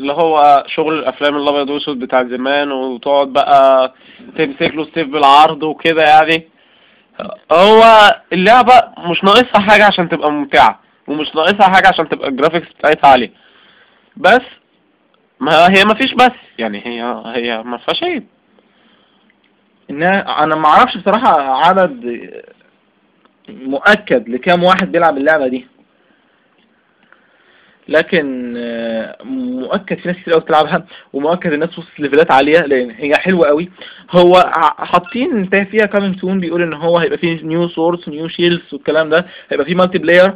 اللي 0.00 0.12
هو 0.12 0.64
شغل 0.66 0.98
الأفلام 0.98 1.36
الأبيض 1.36 1.70
والأسود 1.70 1.98
بتاع 1.98 2.22
زمان 2.22 2.72
وتقعد 2.72 3.28
بقى 3.28 3.94
تمسك 4.38 4.62
له 4.74 4.82
السيف 4.82 5.08
بالعرض 5.08 5.62
وكده 5.62 6.02
يعني. 6.02 6.48
هو 7.52 7.82
اللعبة 8.32 8.72
مش 8.98 9.24
ناقصها 9.24 9.60
حاجة 9.60 9.84
عشان 9.86 10.08
تبقى 10.08 10.32
ممتعة 10.32 10.80
ومش 11.08 11.34
ناقصها 11.34 11.68
حاجة 11.74 11.88
عشان 11.88 12.08
تبقى 12.08 12.28
ال 12.28 12.32
graphics 12.32 12.68
بتاعتها 12.78 13.08
عالية. 13.10 13.30
بس 14.16 14.42
ما 15.40 15.66
هي 15.70 15.84
ما 15.84 15.94
فيش 15.94 16.14
بس 16.14 16.32
يعني 16.58 16.78
هي 16.86 17.22
هي 17.26 17.62
ما 17.62 17.76
فيهاش 17.78 18.02
عيب. 18.02 18.26
إن 19.90 20.02
أنا 20.02 20.54
ما 20.56 20.66
أعرفش 20.66 20.96
بصراحة 20.96 21.40
عدد 21.66 22.30
مؤكد 23.48 24.28
لكام 24.28 24.64
واحد 24.64 24.92
بيلعب 24.92 25.16
اللعبة 25.16 25.48
دي. 25.48 25.66
لكن 27.88 28.52
مؤكد 29.24 29.98
في 29.98 30.08
ناس 30.08 30.16
كتير 30.16 30.32
قوي 30.32 30.42
بتلعبها 30.42 30.86
ومؤكد 31.12 31.52
الناس 31.52 31.78
وصلت 31.78 32.00
ليفلات 32.00 32.30
عالية 32.32 32.58
لأن 32.60 32.90
هي 32.90 33.14
حلوة 33.14 33.46
قوي 33.46 33.70
هو 34.10 34.34
حاطين 34.78 35.36
انت 35.36 35.54
فيها 35.70 35.86
coming 35.86 36.20
soon 36.20 36.40
بيقول 36.40 36.62
إن 36.62 36.72
هو 36.72 36.98
هيبقى 36.98 37.18
فيه 37.18 37.42
new 37.42 37.68
swords 37.68 38.08
new 38.08 38.28
shields 38.28 38.62
والكلام 38.74 39.08
ده 39.10 39.26
هيبقى 39.50 39.66
فيه 39.66 39.74
multiplayer 39.74 39.98
ال 39.98 40.34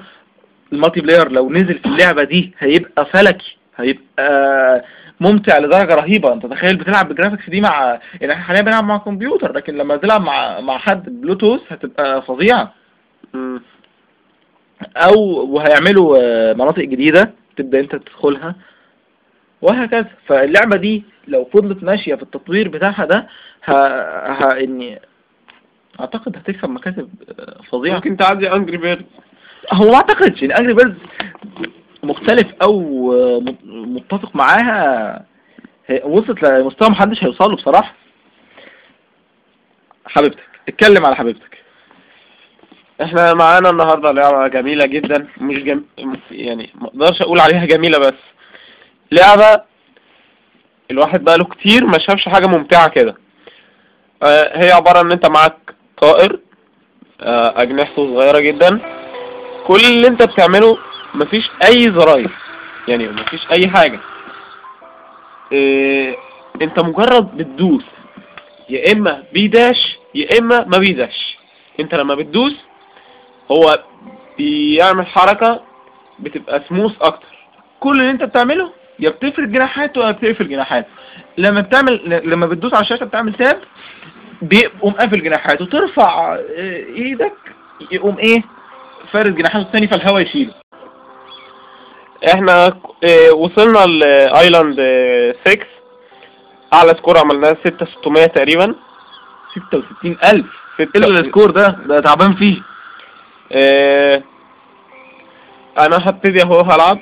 multiplayer 0.72 1.33
لو 1.32 1.50
نزل 1.52 1.78
في 1.78 1.86
اللعبة 1.86 2.24
دي 2.24 2.54
هيبقى 2.58 3.06
فلكي. 3.06 3.56
هيبقى 3.82 4.84
ممتع 5.20 5.58
لدرجة 5.58 5.94
رهيبة. 5.94 6.32
انت 6.32 6.46
تخيل 6.46 6.76
بتلعب 6.76 7.08
بال 7.09 7.17
graphics 7.17 7.50
دي 7.50 7.60
مع 7.60 8.00
يعني 8.20 8.32
إحنا 8.32 8.44
حاليا 8.44 8.62
بنلعب 8.62 8.84
مع 8.84 8.96
كمبيوتر 8.98 9.52
لكن 9.52 9.74
لما 9.76 9.96
تلعب 9.96 10.20
مع 10.20 10.60
مع 10.60 10.78
حد 10.78 11.20
بلوتوث 11.20 11.60
هتبقى 11.68 12.22
فظيعة. 12.22 12.74
مم. 13.34 13.62
أو 14.96 15.20
وهيعملوا 15.54 16.18
آه، 16.22 16.52
مناطق 16.52 16.82
جديدة 16.82 17.30
تبدأ 17.56 17.80
انت 17.80 17.96
تدخلها 17.96 18.54
وهكذا. 19.62 20.06
فاللعبة 20.26 20.76
دي 20.76 21.04
لو 21.28 21.44
فضلت 21.44 21.82
ماشية 21.82 22.14
في 22.14 22.22
التطوير 22.22 22.68
بتاعها 22.68 23.04
ده 23.04 23.26
ه... 23.64 23.72
ه... 23.72 24.60
اني 24.60 25.00
اعتقد 26.00 26.36
هتكسب 26.36 26.70
مكاسب 26.70 27.09
آه، 27.40 27.62
فظيعة. 27.70 27.94
ممكن 27.94 28.16
تعدي 28.16 28.52
Angry 28.52 28.76
Bird 28.76 29.06
هو 29.72 29.90
ما 29.90 29.94
اعتقدش 29.94 30.42
إن 30.42 30.52
Angry 30.52 30.74
Birds 30.74 30.94
مختلف 32.02 32.46
أو 32.62 32.80
مت- 33.40 33.64
متفق 33.64 34.36
معاها 34.36 35.24
وصلت 36.04 36.42
لمستوى 36.42 36.88
محدش 36.88 37.24
هيوصل 37.24 37.50
له 37.50 37.56
بصراحة. 37.56 37.94
حبيبتك 40.06 40.42
اتكلم 40.68 41.06
على 41.06 41.16
حبيبتك. 41.16 41.58
إحنا 43.02 43.34
معانا 43.34 43.70
النهاردة 43.70 44.12
لعبة 44.12 44.48
جميلة 44.48 44.86
جدا 44.86 45.26
مش 45.40 45.56
جم... 45.62 45.84
يعني 46.30 46.70
ما 46.74 46.86
أقدرش 46.88 47.22
أقول 47.22 47.40
عليها 47.40 47.64
جميلة 47.64 47.98
بس. 47.98 48.14
لعبة 49.12 49.62
الواحد 50.90 51.24
بقاله 51.24 51.44
كتير 51.44 51.86
ما 51.86 51.98
شافش 51.98 52.28
حاجة 52.28 52.46
ممتعة 52.46 52.88
كده. 52.88 53.16
آه 54.22 54.58
هي 54.64 54.72
عبارة 54.72 55.00
إن 55.00 55.12
أنت 55.12 55.26
معاك 55.26 55.56
طائر 56.02 56.40
آه 57.20 57.62
أجنحته 57.62 58.14
صغيرة 58.14 58.38
جدا. 58.38 58.80
كل 59.66 59.80
اللي 59.88 60.08
أنت 60.08 60.22
بتعمله 60.22 60.78
مفيش 61.14 61.51
أي 61.68 61.81
زراير. 61.81 62.31
يعني 62.88 63.09
مفيش 63.09 63.40
أي 63.53 63.68
حاجة. 63.70 64.01
آه 65.53 66.14
أنت 66.62 66.81
مجرد 66.81 67.37
بتدوس. 67.37 67.85
يا 68.70 68.92
إما 68.92 69.23
بيداش 69.33 69.99
يا 70.14 70.38
إما 70.38 70.64
ما 70.64 70.79
بيداش. 70.79 71.37
أنت 71.81 71.94
لما 71.94 72.14
بتدوس 72.14 72.55
هو 73.51 73.85
بيعمل 74.38 75.07
حركة 75.07 75.61
بتبقى 76.18 76.62
سموث 76.68 76.92
أكتر. 77.03 77.27
كل 77.81 78.01
اللي 78.01 78.11
أنت 78.11 78.25
بتعمله 78.25 78.73
يا 78.99 79.11
بتفرد 79.11 79.53
جناحاته 79.53 80.07
يا 80.07 80.11
بتقفل 80.11 80.49
جناحاته 80.49 80.88
لما 81.38 81.61
بتعمل 81.61 82.20
لما 82.31 82.46
بتدوس 82.46 82.75
على 82.75 82.83
الشاشة 82.83 83.05
بتعمل 83.05 83.35
تاب 83.35 83.61
بيقوم 84.42 84.92
قافل 84.92 85.23
جناحاته 85.23 85.64
ترفع 85.64 86.37
إيدك 86.96 87.33
يقوم 87.90 88.18
إيه؟ 88.18 88.42
فارد 89.12 89.35
جناحاته 89.35 89.66
الثاني 89.66 89.88
فالهواء 89.88 90.23
يشيله. 90.23 90.60
إحنا 92.28 92.66
آه 93.04 93.30
وصلنا 93.33 93.78
ل 93.87 93.99
island 93.99 94.76
آه 94.80 95.35
6 95.44 95.66
اعلى 96.74 96.88
score 96.90 97.18
عملناه 97.18 97.56
6600 97.64 98.26
تقريبا. 98.26 98.74
66000 99.54 100.46
ستة- 100.83 100.96
الا 100.96 101.20
ال 101.20 101.25
score 101.25 101.50
ده؟ 101.50 101.68
ده 101.87 102.00
تعبان 102.00 102.35
فيه. 102.35 102.62
آه 103.52 104.22
أنا 105.78 105.96
هبتدي 106.09 106.42
اهو 106.42 106.61
هلعب. 106.61 106.98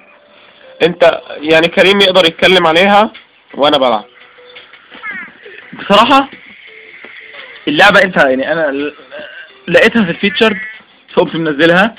انت 0.82 1.20
يعني 1.28 1.68
كريم 1.68 2.00
يقدر 2.00 2.20
يتكلم 2.26 2.66
عليها 2.66 3.12
وأنا 3.54 3.78
بلعب. 3.78 4.04
بصراحة 5.72 6.28
اللعبة 7.68 8.02
انت 8.02 8.16
يعني 8.16 8.52
أنا 8.52 8.72
لقيتها 9.68 10.04
في 10.04 10.10
ال 10.10 10.16
feature 10.16 10.58
فقمت 11.14 11.34
منزلها. 11.36 11.94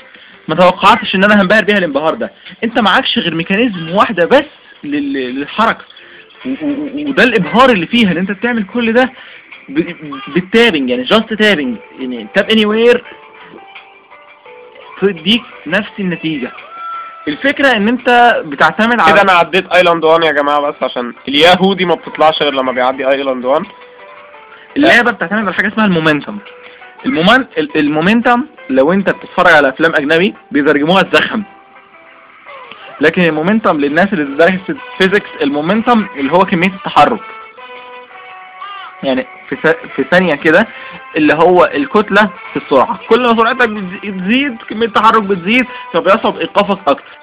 ما 0.50 0.56
توقعتش 0.56 1.14
إن 1.14 1.24
أنا 1.24 1.42
هنبهر 1.42 1.64
بيها 1.64 1.78
الانبهار 1.78 2.14
ده. 2.14 2.32
أنت 2.64 2.78
معكش 2.80 3.18
غير 3.18 3.34
mechanism 3.34 3.90
واحدة 3.90 4.26
بس 4.26 4.44
لل- 4.84 5.34
للحركة. 5.40 5.84
و- 6.46 6.48
و- 6.48 7.08
وده 7.08 7.24
الإبهار 7.24 7.70
اللي 7.70 7.86
فيها 7.86 8.12
إن 8.12 8.16
أنت 8.16 8.30
بتعمل 8.30 8.64
كل 8.74 8.92
ده 8.92 9.12
بال 10.28 10.42
tapping 10.42 10.90
يعني 10.90 11.02
just 11.02 11.32
tapping 11.34 11.76
يعني 12.00 12.26
tap 12.34 12.50
anywhere 12.50 13.04
تديك 15.00 15.42
نفس 15.66 15.90
النتيجة. 16.00 16.52
الفكرة 17.28 17.68
إن 17.76 17.88
أنت 17.88 18.40
بتعتمد 18.46 19.00
على 19.00 19.12
كده 19.12 19.22
أنا 19.22 19.32
عديت 19.32 19.72
island 19.72 20.04
1 20.04 20.24
يا 20.24 20.32
جماعة 20.32 20.60
بس 20.60 20.74
عشان 20.82 21.14
ال 21.28 21.37
HUD 21.37 21.65
دي 21.65 21.84
ما 21.84 21.94
بتطلعش 21.94 22.42
غير 22.42 22.52
لما 22.54 22.72
بيعدي 22.72 23.08
island 23.08 23.44
1 23.44 23.62
اللعبة 24.76 25.10
بتعتمد 25.10 25.38
على 25.38 25.54
حاجة 25.54 25.68
اسمها 25.68 25.86
ال 25.86 25.91
momentum. 25.91 26.38
ال 27.06 27.10
momen... 27.10 27.44
ال- 27.58 27.76
ال 27.76 27.84
momentum 27.84 28.46
لو 28.70 28.92
انت 28.92 29.10
بتتفرج 29.10 29.52
على 29.52 29.68
أفلام 29.68 29.92
أجنبي 29.94 30.34
بيترجموها 30.50 31.02
الزخم. 31.02 31.42
لكن 33.00 33.22
ال 33.22 33.28
momentum 33.28 33.80
للناس 33.80 34.12
اللي 34.12 34.36
درست 34.36 34.76
physics 34.98 35.28
ال 35.42 35.49
momentum 35.49 36.06
اللي 36.16 36.32
هو 36.32 36.38
كمية 36.38 36.68
التحرك. 36.68 37.20
يعني 39.02 39.26
في 39.48 39.56
في 39.96 40.04
ثانية 40.10 40.34
كده 40.34 40.66
اللي 41.16 41.34
هو 41.34 41.64
الكتلة 41.74 42.30
في 42.52 42.56
السرعة. 42.56 43.00
كل 43.08 43.20
ما 43.22 43.36
سرعتك 43.36 43.68
بتزي- 43.68 44.10
بتزيد 44.10 44.62
كمية 44.68 44.86
التحرك 44.86 45.22
بتزيد 45.22 45.66
فبيصعب 45.92 46.36
إيقافك 46.36 46.88
أكتر. 46.88 47.18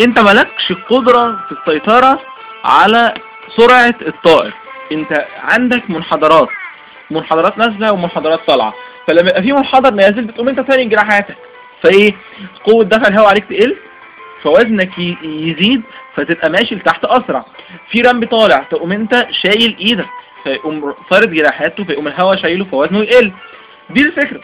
أنت 0.00 0.18
مالكش 0.20 0.72
قدرة 0.90 1.44
في 1.48 1.52
السيطرة 1.52 2.20
على 2.64 3.14
سرعة 3.56 3.94
الطائر. 4.06 4.52
أنت 4.92 5.26
عندك 5.42 5.90
منحدرات. 5.90 6.48
منحدرات 7.10 7.58
نازلة 7.58 7.92
ومنحدرات 7.92 8.40
طالعة. 8.46 8.74
فلما 9.06 9.28
يبقى 9.28 9.42
في 9.42 9.52
منحدر 9.52 9.94
نازل 9.94 10.24
بتقوم 10.24 10.48
انت 10.48 10.60
ثاني 10.60 10.84
جناحاتك 10.84 11.36
فايه؟ 11.82 12.12
قوة 12.64 12.84
دفع 12.84 13.08
الهواء 13.08 13.28
عليك 13.28 13.44
تقل 13.44 13.76
فوزنك 14.42 14.98
يزيد 15.22 15.82
فتبقى 16.16 16.50
ماشي 16.50 16.74
لتحت 16.74 17.04
أسرع. 17.04 17.44
في 17.90 18.00
رمب 18.00 18.28
طالع 18.28 18.58
تقوم 18.70 18.92
انت 18.92 19.26
شايل 19.30 19.76
إيدك 19.80 20.06
فيقوم 20.44 20.94
فارد 21.10 21.32
جناحاته 21.32 21.84
فيقوم 21.84 22.06
الهواء 22.08 22.36
شايله 22.36 22.64
فوزنه 22.64 22.98
يقل. 22.98 23.32
دي 23.90 24.00
الفكرة. 24.00 24.40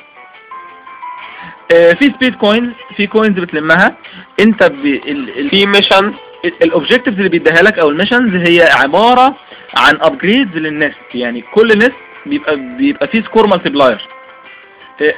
آه، 1.74 1.92
في 1.92 2.04
speed 2.04 2.34
coins 2.34 2.72
في 2.96 3.06
coins 3.06 3.38
بتلمها. 3.38 3.96
انت 4.40 4.64
ب... 4.64 4.84
ال... 4.86 5.38
ال... 5.38 5.50
في 5.50 5.66
mission 5.66 6.14
ال 6.62 6.67
objectives 6.67 7.16
اللي 7.16 7.28
بيديها 7.28 7.62
لك 7.62 7.78
أو 7.78 7.88
ال 7.90 7.96
missions 7.96 8.48
هي 8.48 8.62
عبارة 8.62 9.36
عن 9.78 9.98
upgrades 10.00 10.56
لل 10.56 10.75
nest 10.75 11.14
يعني 11.14 11.40
كل 11.54 11.68
nest 11.78 11.92
بيبقى 12.26 12.56
بيبقى 12.56 13.08
فيه 13.08 13.22
score 13.22 13.46
multiplier 13.46 14.08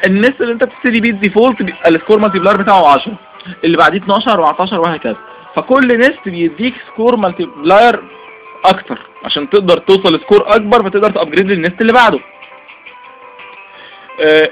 ال 0.07 0.14
nest 0.14 0.41
اللي 0.41 0.53
انت 0.53 0.65
بتبتدي 0.65 1.01
بيه 1.01 1.11
ال 1.11 1.17
default 1.17 1.63
بيبقى 1.63 1.89
ال 1.91 1.95
score 1.95 2.19
multiplier 2.19 2.57
بتاعه 2.63 2.93
10 2.93 3.19
اللي 3.65 3.77
بعديه 3.77 3.99
12 3.99 4.31
14 4.31 4.81
وهكذا. 4.81 5.17
فكل 5.57 5.99
nest 5.99 6.19
بيديك 6.27 6.75
score 6.87 7.17
multiplier 7.17 8.03
أكتر 8.65 8.99
عشان 9.25 9.51
تقدر 9.51 9.79
توصل 9.79 10.15
ل 10.17 10.21
score 10.21 10.45
أكبر 10.55 10.83
فتقدر 10.83 11.11
ت 11.11 11.15
upgrade 11.15 11.47
لل 11.51 11.61
nest 11.61 11.81
اللي 11.81 11.93
بعده. 11.93 12.21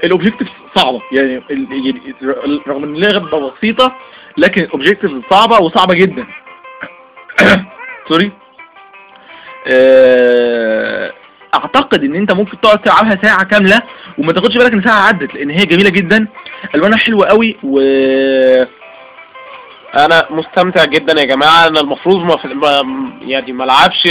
ال 0.03 0.07
objective 0.07 0.47
صعبة. 0.75 1.01
يعني 1.11 1.43
ال- 1.51 1.67
يعني 1.71 2.61
رغم 2.67 2.83
إن 2.83 2.95
اللعبة 2.95 3.51
بسيطة 3.51 3.95
لكن 4.37 4.61
ال 4.61 4.66
objective 4.66 5.11
صعبة 5.31 5.57
وصعبة 5.61 5.93
جدا. 5.93 6.27
sorry 8.09 8.31
آه، 9.67 11.13
أعتقد 11.55 12.03
إن 12.03 12.15
أنت 12.15 12.33
ممكن 12.33 12.61
تقعد 12.61 12.79
تلعبها 12.81 13.19
ساعة 13.23 13.43
كاملة 13.43 13.81
وما 14.17 14.33
تاخدش 14.33 14.57
بالك 14.57 14.73
إن 14.73 14.83
ساعة 14.83 15.07
عدت 15.07 15.33
لأن 15.35 15.49
هي 15.49 15.65
جميلة 15.65 15.89
جدا. 15.89 16.27
ألوانها 16.75 16.97
حلوة 16.97 17.27
قوي 17.27 17.57
و 17.63 17.79
أنا 19.95 20.25
مستمتع 20.29 20.85
جدا 20.85 21.19
يا 21.21 21.25
جماعة. 21.25 21.67
أنا 21.67 21.79
المفروض 21.79 22.15
ما 22.23 22.37
في 22.37 22.47
يعني 23.21 23.51
ما 23.51 23.63
ألعبش 23.63 24.07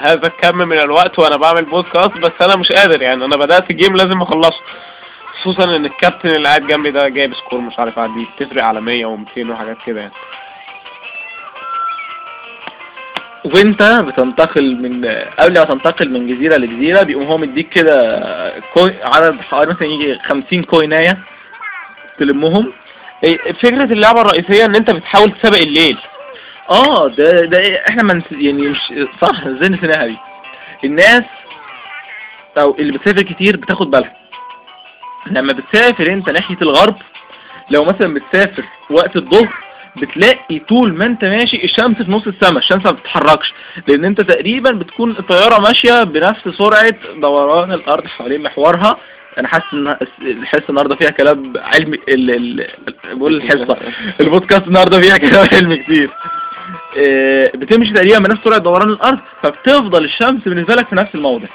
هذا 0.00 0.26
الكم 0.26 0.58
من 0.58 0.78
الوقت 0.78 1.18
وأنا 1.18 1.36
بعمل 1.36 1.64
بودكاست 1.64 2.18
بس 2.18 2.32
أنا 2.42 2.56
مش 2.56 2.72
قادر 2.72 3.02
يعني. 3.02 3.24
أنا 3.24 3.36
بدأت 3.36 3.72
game 3.72 3.96
لازم 3.96 4.22
أخلصه. 4.22 4.60
خصوصا 5.40 5.64
إن 5.76 5.84
الكابتن 5.84 6.28
اللي 6.28 6.48
قاعد 6.48 6.66
جنبي 6.66 6.90
ده 6.90 7.08
جايب 7.08 7.34
سكور 7.34 7.60
مش 7.60 7.78
عارف 7.78 7.98
عندي 7.98 8.26
بتفرق 8.36 8.64
على 8.64 8.80
100 8.80 9.06
و200 9.06 9.50
وحاجات 9.50 9.76
كده 9.86 10.00
يعني. 10.00 10.12
وانت 13.44 13.82
بتنتقل 13.82 14.76
من 14.76 15.04
قبل 15.38 15.54
ما 15.58 15.64
تنتقل 15.64 16.10
من 16.10 16.26
جزيرة 16.36 16.56
لجزيرة 16.56 17.02
بيقوم 17.02 17.26
هو 17.26 17.38
مديك 17.38 17.68
كده 17.68 18.22
كوي... 18.74 18.94
عدد 19.02 19.40
حوالي 19.40 19.70
مثلا 19.74 19.88
يجي 19.88 20.18
50 20.18 20.62
كويناية 20.62 21.18
تلمهم. 22.18 22.72
إيه، 23.24 23.38
فكرة 23.52 23.84
اللعبة 23.84 24.20
الرئيسية 24.20 24.64
إن 24.64 24.74
أنت 24.76 24.90
بتحاول 24.90 25.32
تسابق 25.32 25.56
الليل. 25.58 25.98
آه 26.70 27.08
ده 27.08 27.44
ده 27.44 27.84
إحنا 27.88 28.02
من 28.02 28.22
يعني 28.30 28.62
مش 28.68 28.78
صح 29.22 29.46
إزاي 29.46 29.68
نسيناها 29.68 30.06
دي؟ 30.06 30.16
الناس 30.84 31.22
أو 32.58 32.76
اللي 32.78 32.92
بتسافر 32.92 33.22
كتير 33.22 33.56
بتاخد 33.56 33.90
بالها. 33.90 34.16
لما 35.26 35.52
بتسافر 35.52 36.12
أنت 36.12 36.30
ناحية 36.30 36.56
الغرب 36.62 36.96
لو 37.70 37.84
مثلا 37.84 38.14
بتسافر 38.14 38.64
وقت 38.90 39.16
الظهر 39.16 39.63
بتلاقي 39.96 40.58
طول 40.68 40.92
ما 40.94 41.06
انت 41.06 41.24
ماشي 41.24 41.64
الشمس 41.64 41.96
في 42.02 42.10
نص 42.12 42.26
السماء 42.26 42.58
الشمس 42.58 42.84
ما 42.86 42.90
بتتحركش 42.90 43.52
لأن 43.88 44.04
انت 44.04 44.20
تقريبا 44.20 44.70
بتكون 44.70 45.10
الطيارة 45.10 45.60
ماشية 45.60 46.02
بنفس 46.04 46.48
سرعة 46.58 46.94
دوران 47.20 47.72
الأرض 47.72 48.06
حوالين 48.06 48.42
محورها. 48.42 48.96
أنا 49.38 49.48
حاسس 49.48 49.64
ان 49.72 49.96
الحصة 50.22 50.64
النهارده 50.70 50.96
فيها 50.96 51.10
كلام 51.10 51.52
علمي 51.56 51.98
ال... 52.08 52.30
ال... 52.30 52.66
بقول 53.14 53.34
الحصة 53.36 53.76
البودكاست 54.20 54.62
النهارده 54.66 55.00
فيها 55.00 55.16
كلام 55.16 55.46
علمي 55.52 55.76
كتير 55.76 56.10
آه، 56.98 57.50
بتمشي 57.54 57.92
تقريبا 57.92 58.18
بنفس 58.18 58.44
سرعة 58.44 58.58
دوران 58.58 58.88
الأرض 58.88 59.18
فبتفضل 59.42 60.04
الشمس 60.04 60.42
بالنسبة 60.46 60.74
لك 60.74 60.88
في 60.88 60.94
نفس 60.94 61.14
الموضع. 61.14 61.46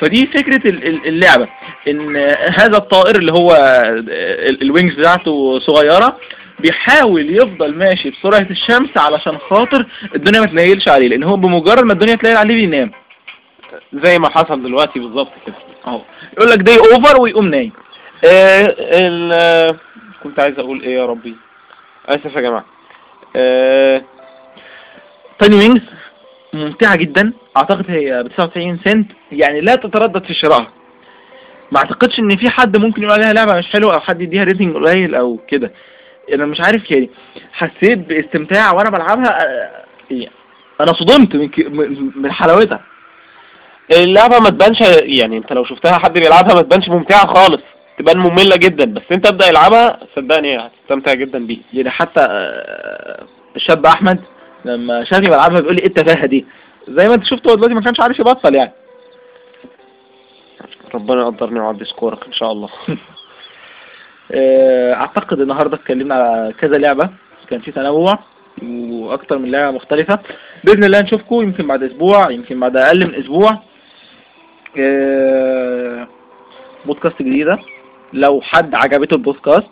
فدي 0.00 0.26
فكرة 0.26 0.68
ال- 0.70 0.86
ال- 0.86 1.06
اللعبة 1.08 1.48
إن 1.88 2.16
هذا 2.58 2.76
الطائر 2.76 3.16
اللي 3.16 3.32
هو 3.32 3.52
ال- 3.88 4.62
ال 4.62 4.67
wings 4.67 4.94
بتاعته 4.94 5.58
صغيرة 5.58 6.16
بيحاول 6.60 7.36
يفضل 7.36 7.74
ماشي 7.74 8.10
بسرعة 8.10 8.46
الشمس 8.50 8.90
علشان 8.96 9.38
خاطر 9.38 9.86
الدنيا 10.14 10.40
ما 10.40 10.46
تليلش 10.46 10.88
عليه 10.88 11.08
لأن 11.08 11.22
هو 11.22 11.36
بمجرد 11.36 11.84
ما 11.84 11.92
الدنيا 11.92 12.14
تليل 12.14 12.36
عليه 12.36 12.54
بينام. 12.54 12.90
زي 13.92 14.18
ما 14.18 14.28
حصل 14.28 14.62
دلوقتي 14.62 15.00
بالظبط 15.00 15.32
كده. 15.46 15.54
أهو. 15.86 16.00
يقول 16.32 16.50
لك 16.50 16.58
day 16.58 16.76
over 16.78 17.20
ويقوم 17.20 17.48
نايم. 17.48 17.72
آه، 18.24 18.74
ال 18.78 19.76
كنت 20.22 20.40
عايز 20.40 20.58
أقول 20.58 20.82
إيه 20.82 20.94
يا 20.96 21.06
ربي؟ 21.06 21.36
آسف 22.06 22.36
يا 22.36 22.40
جماعة. 22.40 22.64
آه، 23.36 24.02
Tiny 25.38 25.56
Wings 25.56 25.82
ممتعة 26.52 26.96
جدا. 26.96 27.32
أعتقد 27.56 27.84
هي 27.90 28.22
ب 28.22 28.28
99 28.28 28.78
سنت. 28.84 29.10
يعني 29.32 29.60
لا 29.60 29.74
تتردد 29.74 30.24
في 30.24 30.34
شرائها 30.34 30.72
ما 31.72 31.78
أعتقدش 31.78 32.18
إن 32.18 32.36
في 32.36 32.50
حد 32.50 32.76
ممكن 32.76 33.02
يقول 33.02 33.14
عليها 33.14 33.32
لعبة 33.32 33.58
مش 33.58 33.66
حلوة 33.66 33.94
أو 33.94 34.00
حد 34.00 34.20
يديها 34.20 34.44
rating 34.44 34.74
قليل 34.74 35.14
أو 35.14 35.38
كده. 35.48 35.72
أنا 36.34 36.46
مش 36.46 36.60
عارف 36.60 36.90
يعني 36.90 37.10
حسيت 37.52 37.98
باستمتاع 37.98 38.72
وأنا 38.72 38.90
بلعبها 38.90 39.44
آه، 39.46 39.84
يعني 40.10 40.30
أنا 40.80 40.92
صدمت 40.92 41.36
من 41.36 42.12
من 42.16 42.32
حلاوتها. 42.32 42.80
اللعبة 43.92 44.38
ما 44.38 44.50
تبانش 44.50 44.80
يعني 45.02 45.36
أنت 45.36 45.52
لو 45.52 45.64
شفتها 45.64 45.98
حد 45.98 46.18
بيلعبها 46.18 46.54
ما 46.54 46.62
تبانش 46.62 46.88
ممتعة 46.88 47.26
خالص 47.34 47.62
تبان 47.98 48.18
مملة 48.18 48.56
جدا 48.56 48.84
بس 48.94 49.02
أنت 49.12 49.26
ابدأ 49.26 49.50
العبها 49.50 50.00
صدقني 50.16 50.58
هتستمتع 50.58 51.14
جدا 51.14 51.46
بيه 51.46 51.58
يعني 51.72 51.90
حتى 51.90 52.20
آه، 52.30 53.26
الشاب 53.56 53.86
أحمد 53.86 54.20
لما 54.64 55.04
شافني 55.04 55.28
بلعبها 55.28 55.60
بيقول 55.60 55.74
لي 55.76 55.80
إيه 55.82 55.86
التفاهة 55.88 56.26
دي؟ 56.26 56.46
زي 56.88 57.08
ما 57.08 57.14
أنت 57.14 57.24
شفت 57.24 57.48
هو 57.48 57.54
دلوقتي 57.54 57.74
ما 57.74 57.80
كانش 57.80 58.00
عارف 58.00 58.18
يبطل 58.18 58.54
يعني. 58.54 58.72
ربنا 60.94 61.22
يقدرني 61.22 61.60
ويعدي 61.60 61.84
سكورك 61.84 62.26
إن 62.26 62.32
شاء 62.32 62.52
الله. 62.52 62.68
أعتقد 64.34 65.40
النهارده 65.40 65.76
اتكلمنا 65.76 66.14
على 66.14 66.54
كذا 66.60 66.78
لعبة 66.78 67.10
كان 67.50 67.60
في 67.60 67.72
تنوع 67.72 68.18
وأكتر 68.62 69.38
من 69.38 69.50
لعبة 69.50 69.76
مختلفة. 69.76 70.18
بإذن 70.64 70.84
الله 70.84 71.00
نشوفكم 71.00 71.42
يمكن 71.42 71.66
بعد 71.66 71.82
أسبوع 71.82 72.30
يمكن 72.30 72.60
بعد 72.60 72.76
أقل 72.76 73.06
من 73.06 73.14
أسبوع. 73.14 73.58
آه، 74.78 76.08
بودكاست 76.86 77.22
جديدة. 77.22 77.58
لو 78.12 78.40
حد 78.40 78.74
عجبته 78.74 79.14
البودكاست 79.14 79.68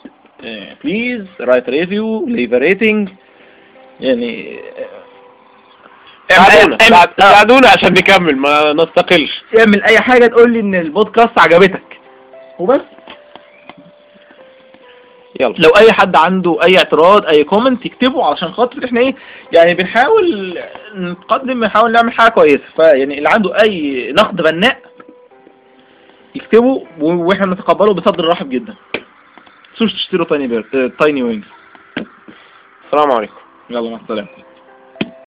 please 0.85 1.27
write 1.41 1.69
review 1.69 2.27
leave 2.27 2.53
rating 2.53 3.09
يعني 4.01 4.59
ساعدونا 6.29 6.75
آه. 6.75 7.09
ساعدونا 7.21 7.69
عشان 7.69 7.93
نكمل 7.93 8.37
ما 8.37 8.73
نستقلش. 8.73 9.45
اعمل 9.59 9.83
أي 9.83 9.99
حاجة 10.01 10.27
تقول 10.27 10.53
لي 10.53 10.61
إن 10.61 10.75
البودكاست 10.75 11.39
عجبتك. 11.39 11.99
وبس. 12.59 12.81
يلا. 15.41 15.55
لو 15.59 15.71
أي 15.71 15.93
حد 15.93 16.17
عنده 16.17 16.63
أي 16.63 16.79
اعتراض 16.79 17.27
أي 17.27 17.45
comment 17.45 17.87
يكتبه 17.87 18.25
علشان 18.25 18.53
خاطر 18.53 18.85
إحنا 18.85 19.01
إيه 19.01 19.15
يعني 19.53 19.75
بنحاول 19.75 20.59
نقدم 20.95 21.61
بنحاول 21.61 21.93
نعمل 21.93 22.13
حاجة 22.13 22.31
كويسة. 22.31 22.65
فيعني 22.77 23.19
اللي 23.19 23.29
عنده 23.29 23.63
أي 23.63 24.13
نقد 24.13 24.37
بناء 24.43 24.79
يكتبه 26.35 26.87
وإحنا 27.01 27.47
نتقبله 27.47 27.95
بصدر 27.95 28.29
رحب 28.29 28.51
جدا. 28.51 28.75
تشتروا 29.79 30.27
Tiny 30.27 30.47
بير 30.47 30.93
Tiny 30.99 31.23
Wings؟ 31.23 31.47
السلام 32.87 33.13
عليكم. 33.13 33.35
يلا 33.71 33.91
مع 33.91 34.01
السلامة. 34.03 34.29